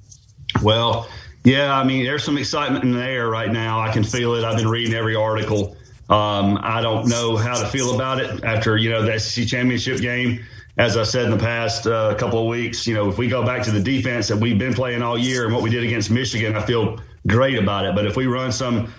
[0.61, 1.09] Well,
[1.43, 3.79] yeah, I mean, there's some excitement in the air right now.
[3.79, 4.43] I can feel it.
[4.43, 5.75] I've been reading every article.
[6.09, 9.99] Um, I don't know how to feel about it after, you know, the SEC championship
[9.99, 10.43] game.
[10.77, 13.45] As I said in the past uh, couple of weeks, you know, if we go
[13.45, 16.11] back to the defense that we've been playing all year and what we did against
[16.11, 17.95] Michigan, I feel great about it.
[17.95, 18.93] But if we run some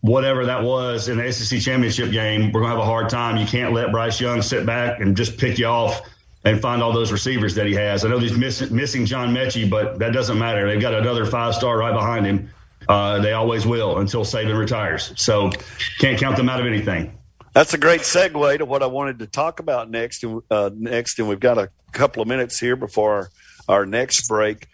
[0.00, 3.36] whatever that was in the SEC championship game, we're going to have a hard time.
[3.36, 6.02] You can't let Bryce Young sit back and just pick you off
[6.44, 8.04] and find all those receivers that he has.
[8.04, 10.68] I know he's miss, missing John Metchie, but that doesn't matter.
[10.68, 12.50] They've got another five star right behind him.
[12.88, 15.12] Uh, they always will until Saban retires.
[15.16, 15.50] So
[15.98, 17.16] can't count them out of anything.
[17.54, 20.24] That's a great segue to what I wanted to talk about next.
[20.50, 23.30] Uh, next, and we've got a couple of minutes here before our,
[23.68, 24.66] our next break.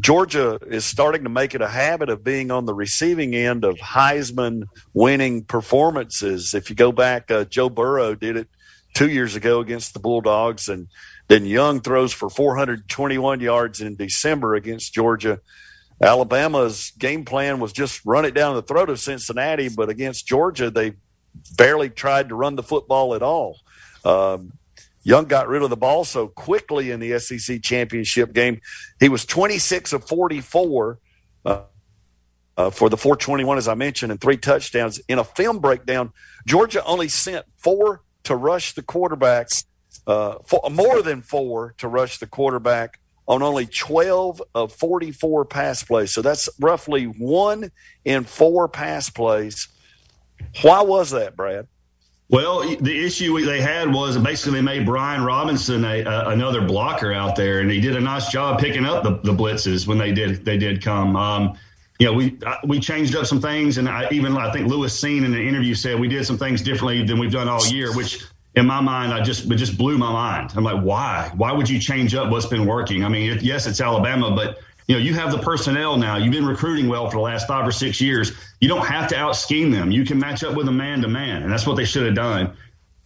[0.00, 3.76] Georgia is starting to make it a habit of being on the receiving end of
[3.76, 6.52] Heisman winning performances.
[6.52, 8.48] If you go back, uh, Joe Burrow did it
[8.94, 10.88] two years ago against the Bulldogs, and
[11.28, 15.40] then Young throws for 421 yards in December against Georgia.
[16.02, 20.70] Alabama's game plan was just run it down the throat of Cincinnati, but against Georgia,
[20.70, 20.94] they
[21.56, 23.58] barely tried to run the football at all.
[24.04, 24.52] Um,
[25.02, 28.60] Young got rid of the ball so quickly in the SEC championship game.
[28.98, 30.98] He was 26 of 44
[31.44, 31.62] uh,
[32.56, 35.00] uh, for the 421, as I mentioned, and three touchdowns.
[35.08, 36.12] In a film breakdown,
[36.46, 39.48] Georgia only sent four to rush the quarterback,
[40.06, 45.82] uh, four, more than four to rush the quarterback on only 12 of 44 pass
[45.82, 46.12] plays.
[46.12, 47.70] So that's roughly one
[48.04, 49.68] in four pass plays.
[50.62, 51.66] Why was that, Brad?
[52.30, 57.12] Well, the issue they had was basically they made Brian Robinson a, a, another blocker
[57.12, 60.12] out there, and he did a nice job picking up the, the blitzes when they
[60.12, 61.16] did they did come.
[61.16, 61.58] Um,
[61.98, 65.24] you know, we we changed up some things, and I, even I think Lewis Cine
[65.24, 68.24] in the interview said we did some things differently than we've done all year, which
[68.56, 70.52] in my mind, I just it just blew my mind.
[70.56, 71.30] I'm like, why?
[71.36, 73.04] Why would you change up what's been working?
[73.04, 76.16] I mean, yes, it's Alabama, but you know, you have the personnel now.
[76.16, 78.32] You've been recruiting well for the last five or six years.
[78.60, 79.90] You don't have to out scheme them.
[79.90, 82.14] You can match up with them man to man, and that's what they should have
[82.14, 82.56] done.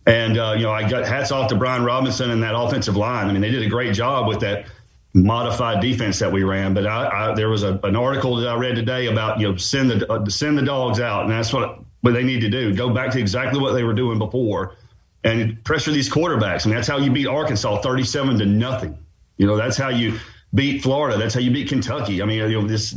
[0.07, 3.29] And uh, you know, I got hats off to Brian Robinson and that offensive line.
[3.29, 4.67] I mean, they did a great job with that
[5.15, 6.75] modified defense that we ran.
[6.75, 9.57] But I, I, there was a, an article that I read today about you know
[9.57, 12.75] send the uh, send the dogs out, and that's what what they need to do.
[12.75, 14.77] Go back to exactly what they were doing before,
[15.25, 16.65] and pressure these quarterbacks.
[16.65, 18.99] I mean, that's how you beat Arkansas thirty-seven to nothing.
[19.37, 20.19] You know, that's how you
[20.55, 21.19] beat Florida.
[21.19, 22.23] That's how you beat Kentucky.
[22.23, 22.95] I mean, you know, this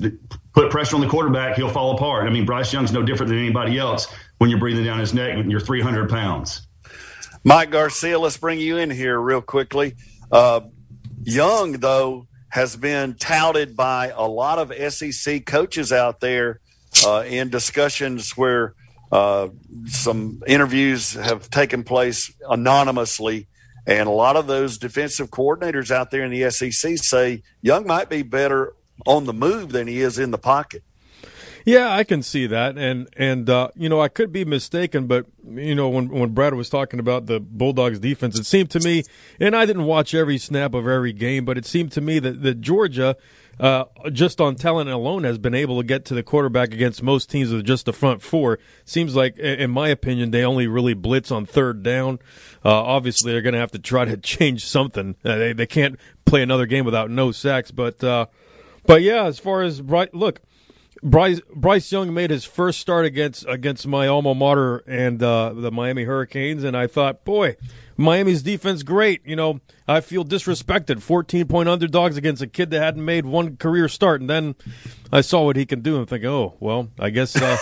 [0.53, 2.27] put pressure on the quarterback, he'll fall apart.
[2.27, 4.07] I mean, Bryce Young's no different than anybody else
[4.37, 6.67] when you're breathing down his neck and you're 300 pounds.
[7.43, 9.95] Mike Garcia, let's bring you in here real quickly.
[10.31, 10.61] Uh,
[11.23, 16.59] Young, though, has been touted by a lot of SEC coaches out there
[17.05, 18.75] uh, in discussions where
[19.11, 19.49] uh,
[19.85, 23.47] some interviews have taken place anonymously
[23.85, 28.09] and a lot of those defensive coordinators out there in the SEC say Young might
[28.09, 28.73] be better
[29.05, 30.83] on the move than he is in the pocket.
[31.63, 35.27] Yeah, I can see that, and and uh, you know I could be mistaken, but
[35.47, 39.03] you know when when Brad was talking about the Bulldogs defense, it seemed to me,
[39.39, 42.41] and I didn't watch every snap of every game, but it seemed to me that
[42.41, 43.15] that Georgia
[43.61, 47.29] uh, just on talent alone, has been able to get to the quarterback against most
[47.29, 48.57] teams with just the front four.
[48.85, 52.17] Seems like, in my opinion, they only really blitz on third down.
[52.65, 55.15] Uh, obviously, they're going to have to try to change something.
[55.23, 57.69] Uh, they they can't play another game without no sacks.
[57.69, 58.25] But uh,
[58.87, 60.41] but yeah, as far as bright look.
[61.03, 65.71] Bryce Bryce Young made his first start against against my alma mater and uh, the
[65.71, 67.55] Miami Hurricanes, and I thought, boy,
[67.97, 69.21] Miami's defense great.
[69.25, 71.01] You know, I feel disrespected.
[71.01, 74.55] 14 point underdogs against a kid that hadn't made one career start, and then
[75.11, 77.57] I saw what he can do and think, oh well, I guess uh,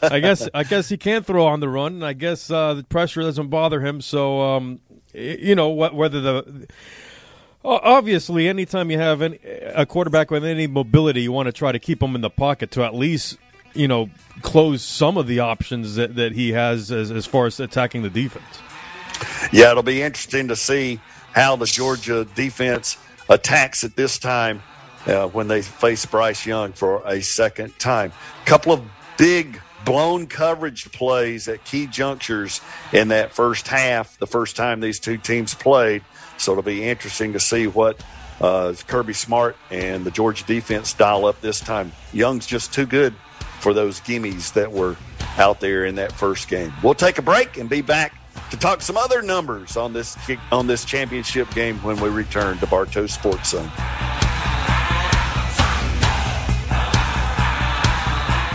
[0.02, 1.94] I guess I guess he can throw on the run.
[1.94, 4.00] And I guess uh, the pressure doesn't bother him.
[4.00, 4.80] So um,
[5.12, 6.66] you know whether the
[7.62, 9.38] Obviously, anytime you have any,
[9.74, 12.70] a quarterback with any mobility, you want to try to keep him in the pocket
[12.70, 13.36] to at least,
[13.74, 14.08] you know,
[14.40, 18.08] close some of the options that, that he has as, as far as attacking the
[18.08, 18.60] defense.
[19.52, 21.00] Yeah, it'll be interesting to see
[21.32, 22.98] how the Georgia defense
[23.28, 24.62] attacks at this time
[25.06, 28.12] uh, when they face Bryce Young for a second time.
[28.42, 28.82] A couple of
[29.16, 32.60] big blown coverage plays at key junctures
[32.92, 36.02] in that first half, the first time these two teams played.
[36.36, 38.02] So it'll be interesting to see what
[38.40, 41.92] uh, Kirby Smart and the Georgia defense dial up this time.
[42.12, 43.14] Young's just too good
[43.60, 44.96] for those gimmies that were
[45.36, 46.72] out there in that first game.
[46.82, 48.14] We'll take a break and be back
[48.50, 50.16] to talk some other numbers on this
[50.50, 53.70] on this championship game when we return to Bartow Sports Zone.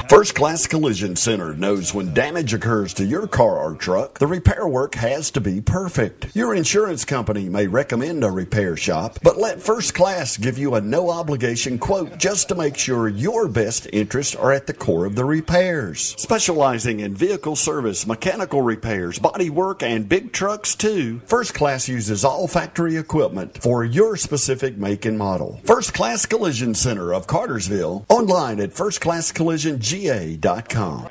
[0.09, 4.67] First Class Collision Center knows when damage occurs to your car or truck, the repair
[4.67, 6.35] work has to be perfect.
[6.35, 10.81] Your insurance company may recommend a repair shop, but let First Class give you a
[10.81, 15.15] no obligation quote just to make sure your best interests are at the core of
[15.15, 16.15] the repairs.
[16.17, 22.23] Specializing in vehicle service, mechanical repairs, body work, and big trucks too, First Class uses
[22.23, 25.61] all factory equipment for your specific make and model.
[25.63, 31.09] First Class Collision Center of Cartersville, online at First Class firstclasscollision.com ga.com.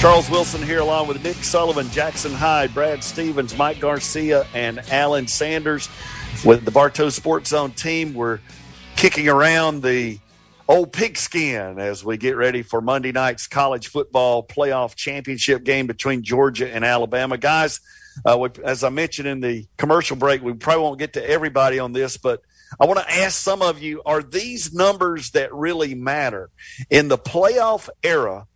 [0.00, 5.26] Charles Wilson here, along with Nick Sullivan, Jackson Hyde, Brad Stevens, Mike Garcia, and Alan
[5.26, 5.88] Sanders.
[6.44, 8.40] With the Bartow Sports Zone team, we're
[8.96, 10.18] kicking around the
[10.68, 16.22] old pigskin as we get ready for Monday night's college football playoff championship game between
[16.22, 17.36] Georgia and Alabama.
[17.36, 17.80] Guys,
[18.24, 21.78] uh, we, as I mentioned in the commercial break, we probably won't get to everybody
[21.78, 22.40] on this, but
[22.80, 26.50] I want to ask some of you are these numbers that really matter?
[26.90, 28.46] In the playoff era,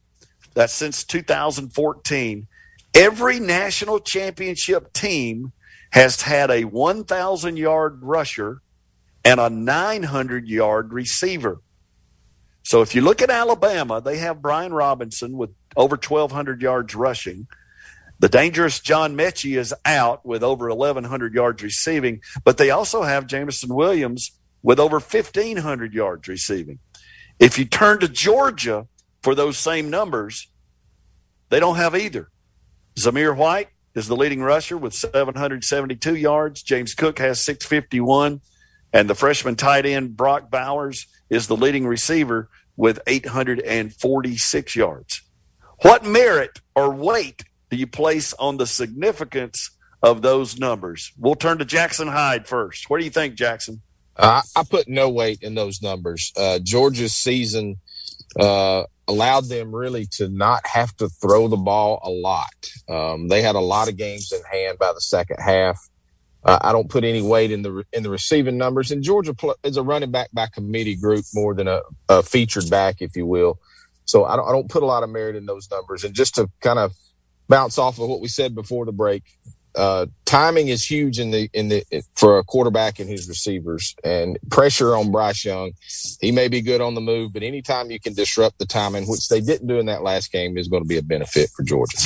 [0.54, 2.46] that's since 2014,
[2.94, 5.52] every national championship team
[5.90, 8.60] has had a 1,000 yard rusher
[9.24, 11.60] and a 900 yard receiver.
[12.68, 17.46] So if you look at Alabama, they have Brian Robinson with over 1,200 yards rushing.
[18.18, 23.26] The dangerous John Metchie is out with over 1,100 yards receiving, but they also have
[23.26, 26.78] Jameson Williams with over 1,500 yards receiving.
[27.38, 28.86] If you turn to Georgia
[29.22, 30.50] for those same numbers,
[31.48, 32.28] they don't have either.
[32.98, 36.62] Zamir White is the leading rusher with 772 yards.
[36.62, 38.42] James Cook has 651.
[38.92, 42.48] And the freshman tight end, Brock Bowers, is the leading receiver
[42.78, 45.22] with 846 yards.
[45.82, 49.70] What merit or weight do you place on the significance
[50.02, 51.12] of those numbers?
[51.18, 52.88] We'll turn to Jackson Hyde first.
[52.88, 53.82] What do you think, Jackson?
[54.16, 56.32] Uh, I put no weight in those numbers.
[56.36, 57.76] Uh, Georgia's season
[58.38, 62.70] uh, allowed them really to not have to throw the ball a lot.
[62.88, 65.78] Um, they had a lot of games in hand by the second half.
[66.48, 68.90] Uh, I don't put any weight in the in the receiving numbers.
[68.90, 69.34] And Georgia
[69.64, 73.26] is a running back by committee group more than a, a featured back, if you
[73.26, 73.60] will.
[74.06, 76.04] So I don't, I don't put a lot of merit in those numbers.
[76.04, 76.94] And just to kind of
[77.48, 79.24] bounce off of what we said before the break,
[79.76, 81.84] uh, timing is huge in the in the
[82.16, 85.72] for a quarterback and his receivers, and pressure on Bryce Young.
[86.20, 89.28] He may be good on the move, but anytime you can disrupt the timing, which
[89.28, 91.98] they didn't do in that last game, is going to be a benefit for Georgia.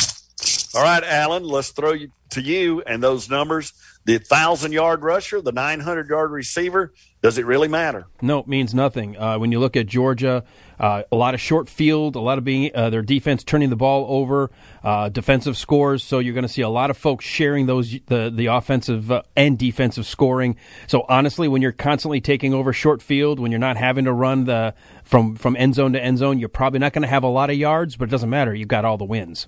[0.74, 3.72] All right, Alan, let's throw you to you and those numbers
[4.04, 6.92] the thousand yard rusher, the 900 yard receiver,
[7.22, 8.06] does it really matter?
[8.20, 9.16] No, it means nothing.
[9.16, 10.42] Uh, when you look at Georgia,
[10.80, 13.76] uh, a lot of short field, a lot of being uh, their defense turning the
[13.76, 14.50] ball over,
[14.82, 16.02] uh, defensive scores.
[16.02, 19.22] So you're going to see a lot of folks sharing those the the offensive uh,
[19.36, 20.56] and defensive scoring.
[20.88, 24.46] So honestly, when you're constantly taking over short field, when you're not having to run
[24.46, 24.74] the
[25.04, 27.50] from from end zone to end zone, you're probably not going to have a lot
[27.50, 28.52] of yards, but it doesn't matter.
[28.52, 29.46] You've got all the wins.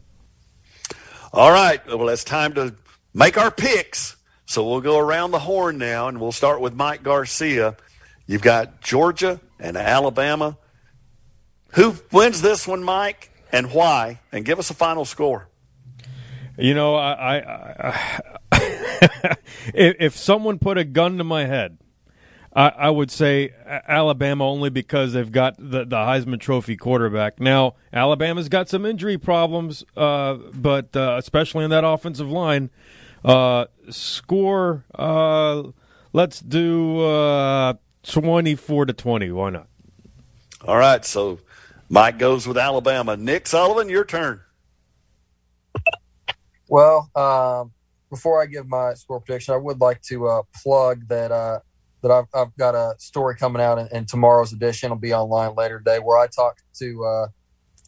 [1.33, 1.85] All right.
[1.89, 2.77] Well, it's time to
[3.13, 4.15] make our picks.
[4.47, 7.77] So we'll go around the horn now, and we'll start with Mike Garcia.
[8.27, 10.59] You've got Georgia and Alabama.
[11.75, 14.21] Who wins this one, Mike, and why?
[14.33, 15.49] And give us a final score.
[16.57, 18.21] You know, I, I,
[18.53, 19.37] I
[19.75, 21.79] if, someone put a gun to my head,
[22.55, 27.41] I, I, would say Alabama only because they've got the, the Heisman Trophy quarterback.
[27.41, 32.71] Now, Alabama's got some injury problems, uh, but uh, especially in that offensive line.
[33.25, 34.85] Uh, score.
[34.95, 35.63] Uh,
[36.13, 39.31] let's do uh, twenty-four to twenty.
[39.31, 39.69] Why not?
[40.67, 41.05] All right.
[41.05, 41.39] So
[41.89, 43.17] Mike goes with Alabama.
[43.17, 44.43] Nick Sullivan, your turn.
[46.69, 47.73] Well, um,
[48.11, 51.61] before I give my score prediction, I would like to uh, plug that uh,
[52.03, 54.89] that I've, I've got a story coming out in, in tomorrow's edition.
[54.89, 57.27] It'll be online later today, where I talked to uh,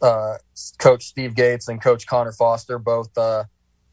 [0.03, 0.39] uh,
[0.79, 3.45] Coach Steve Gates and Coach Connor Foster, both uh,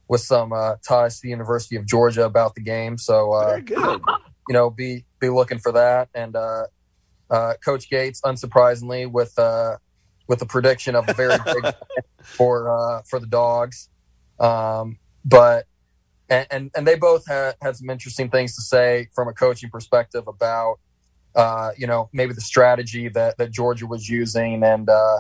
[0.08, 2.98] with some uh, ties to the University of Georgia about the game.
[2.98, 4.02] So, uh, Very good.
[4.48, 6.10] you know, be be looking for that.
[6.14, 6.66] And uh,
[7.30, 9.78] uh, Coach Gates, unsurprisingly, with uh,
[10.28, 11.74] with a prediction of a very big
[12.22, 13.90] for uh, for the dogs.
[14.40, 15.66] Um, but
[16.30, 19.70] and, and and they both had had some interesting things to say from a coaching
[19.70, 20.80] perspective about
[21.36, 25.18] uh, you know maybe the strategy that that Georgia was using and uh,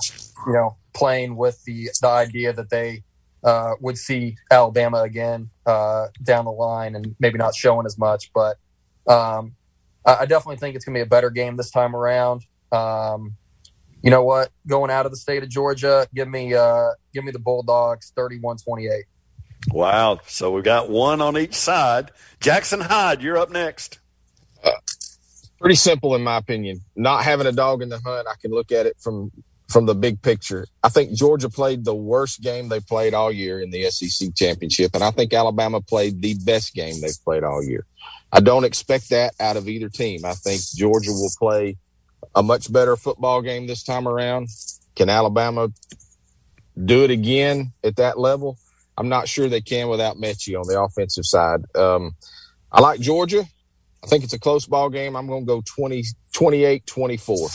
[0.47, 3.03] you know playing with the the idea that they
[3.43, 8.31] uh, would see Alabama again uh, down the line and maybe not showing as much,
[8.33, 8.57] but
[9.07, 9.55] um,
[10.05, 12.45] I, I definitely think it's going to be a better game this time around.
[12.71, 13.35] Um,
[14.01, 14.49] you know what?
[14.67, 19.03] Going out of the state of Georgia, give me uh, give me the Bulldogs 31-28.
[19.71, 20.19] Wow.
[20.27, 22.11] So we've got one on each side.
[22.41, 23.99] Jackson Hyde, you're up next.
[25.59, 26.81] pretty simple in my opinion.
[26.97, 29.31] Not having a dog in the hunt, I can look at it from
[29.73, 30.67] from the big picture.
[30.83, 34.91] I think Georgia played the worst game they played all year in the SEC championship,
[34.93, 37.85] and I think Alabama played the best game they've played all year.
[38.31, 40.25] I don't expect that out of either team.
[40.25, 41.77] I think Georgia will play
[42.35, 44.49] a much better football game this time around.
[44.95, 45.69] Can Alabama
[46.85, 48.57] do it again at that level?
[48.95, 51.61] I'm not sure they can without Metchie on the offensive side.
[51.75, 52.11] Um,
[52.71, 53.43] I like Georgia.
[54.03, 55.15] I think it's a close ball game.
[55.15, 56.03] I'm going to go 20,
[56.33, 57.49] 28 24.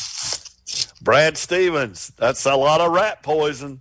[1.01, 3.81] Brad Stevens, that's a lot of rat poison.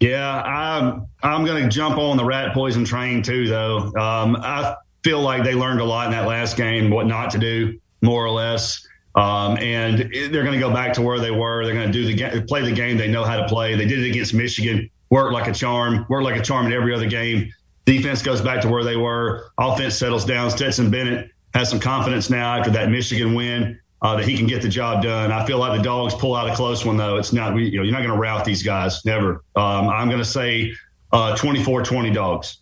[0.00, 3.92] Yeah, I'm I'm going to jump on the rat poison train too, though.
[3.96, 7.38] Um, I feel like they learned a lot in that last game, what not to
[7.38, 8.86] do, more or less.
[9.14, 11.64] Um, and they're going to go back to where they were.
[11.64, 13.74] They're going to do the play the game they know how to play.
[13.74, 16.94] They did it against Michigan, worked like a charm, worked like a charm in every
[16.94, 17.50] other game.
[17.86, 19.50] Defense goes back to where they were.
[19.58, 20.50] Offense settles down.
[20.50, 24.62] Stetson Bennett has some confidence now after that Michigan win uh, that he can get
[24.62, 25.32] the job done.
[25.32, 27.16] I feel like the dogs pull out a close one though.
[27.16, 29.42] It's not you know you're not going to rout these guys never.
[29.54, 30.74] Um, I'm going to say
[31.12, 32.58] uh, 24-20 dogs.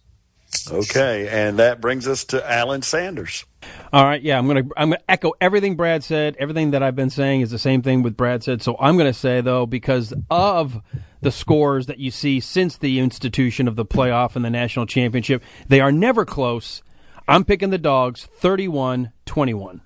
[0.70, 3.44] Okay, and that brings us to Alan Sanders.
[3.92, 6.36] All right, yeah, I'm gonna I'm gonna echo everything Brad said.
[6.38, 8.62] Everything that I've been saying is the same thing with Brad said.
[8.62, 10.80] So I'm gonna say though, because of
[11.20, 15.42] the scores that you see since the institution of the playoff and the national championship,
[15.68, 16.82] they are never close.
[17.26, 19.80] I'm picking the dogs 31-21.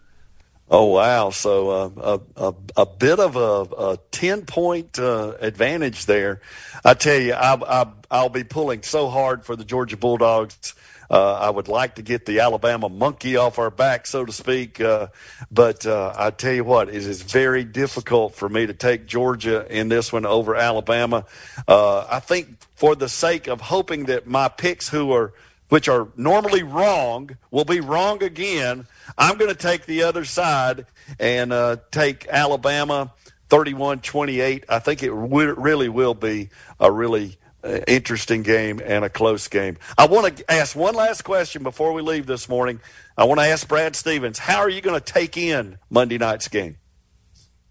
[0.71, 1.31] Oh wow!
[1.31, 1.91] So uh,
[2.37, 6.43] a, a a bit of a, a ten point uh, advantage there.
[6.85, 10.75] I tell you, I, I I'll be pulling so hard for the Georgia Bulldogs.
[11.11, 14.79] Uh, I would like to get the Alabama monkey off our back, so to speak.
[14.79, 15.07] Uh,
[15.51, 19.67] but uh, I tell you what, it is very difficult for me to take Georgia
[19.71, 21.25] in this one over Alabama.
[21.67, 25.33] Uh, I think for the sake of hoping that my picks, who are
[25.71, 28.87] which are normally wrong, will be wrong again.
[29.17, 30.87] I'm going to take the other side
[31.19, 33.13] and uh, take Alabama
[33.49, 34.65] 31 28.
[34.69, 39.49] I think it w- really will be a really uh, interesting game and a close
[39.49, 39.79] game.
[39.97, 42.81] I want to ask one last question before we leave this morning.
[43.17, 46.49] I want to ask Brad Stevens, how are you going to take in Monday night's
[46.49, 46.77] game?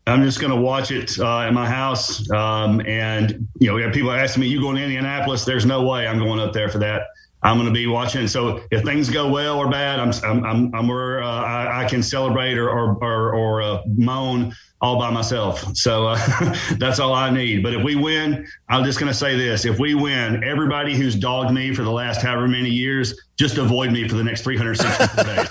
[0.08, 2.30] I'm just going to watch it uh, in my house.
[2.32, 5.44] Um, and, you know, people asking me, you going to Indianapolis?
[5.44, 7.08] There's no way I'm going up there for that.
[7.48, 8.28] I'm going to be watching.
[8.28, 11.88] So if things go well or bad, I'm, I'm, I'm, I'm where uh, I, I
[11.88, 15.64] can celebrate or, or, or, or uh, moan all by myself.
[15.74, 16.18] So uh,
[16.78, 17.64] that's all I need.
[17.64, 19.64] But if we win, I'm just going to say this.
[19.64, 23.94] If we win, everybody who's dogged me for the last however many years, just avoid
[23.94, 25.48] me for the next 364 days.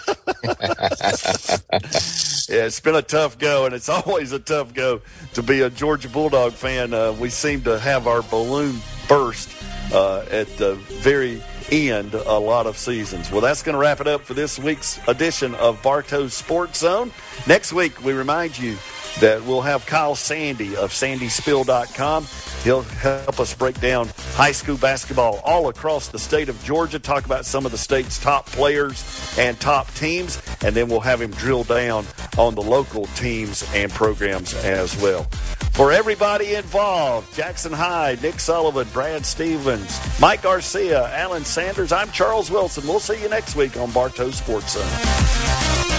[2.48, 5.00] Yeah, it's been a tough go, and it's always a tough go
[5.34, 6.94] to be a Georgia Bulldog fan.
[6.94, 9.50] Uh, we seem to have our balloon burst
[9.92, 13.30] uh, at the very end a lot of seasons.
[13.30, 17.12] Well, that's going to wrap it up for this week's edition of Bartow Sports Zone.
[17.46, 18.76] Next week, we remind you
[19.20, 22.26] that we'll have Kyle Sandy of sandyspill.com.
[22.62, 27.24] He'll help us break down high school basketball all across the state of Georgia, talk
[27.24, 29.04] about some of the state's top players
[29.38, 32.04] and top teams, and then we'll have him drill down
[32.38, 35.24] on the local teams and programs as well.
[35.72, 42.50] For everybody involved, Jackson Hyde, Nick Sullivan, Brad Stevens, Mike Garcia, Alan Sanders, I'm Charles
[42.50, 42.86] Wilson.
[42.86, 45.95] We'll see you next week on Bartow Sports Zone.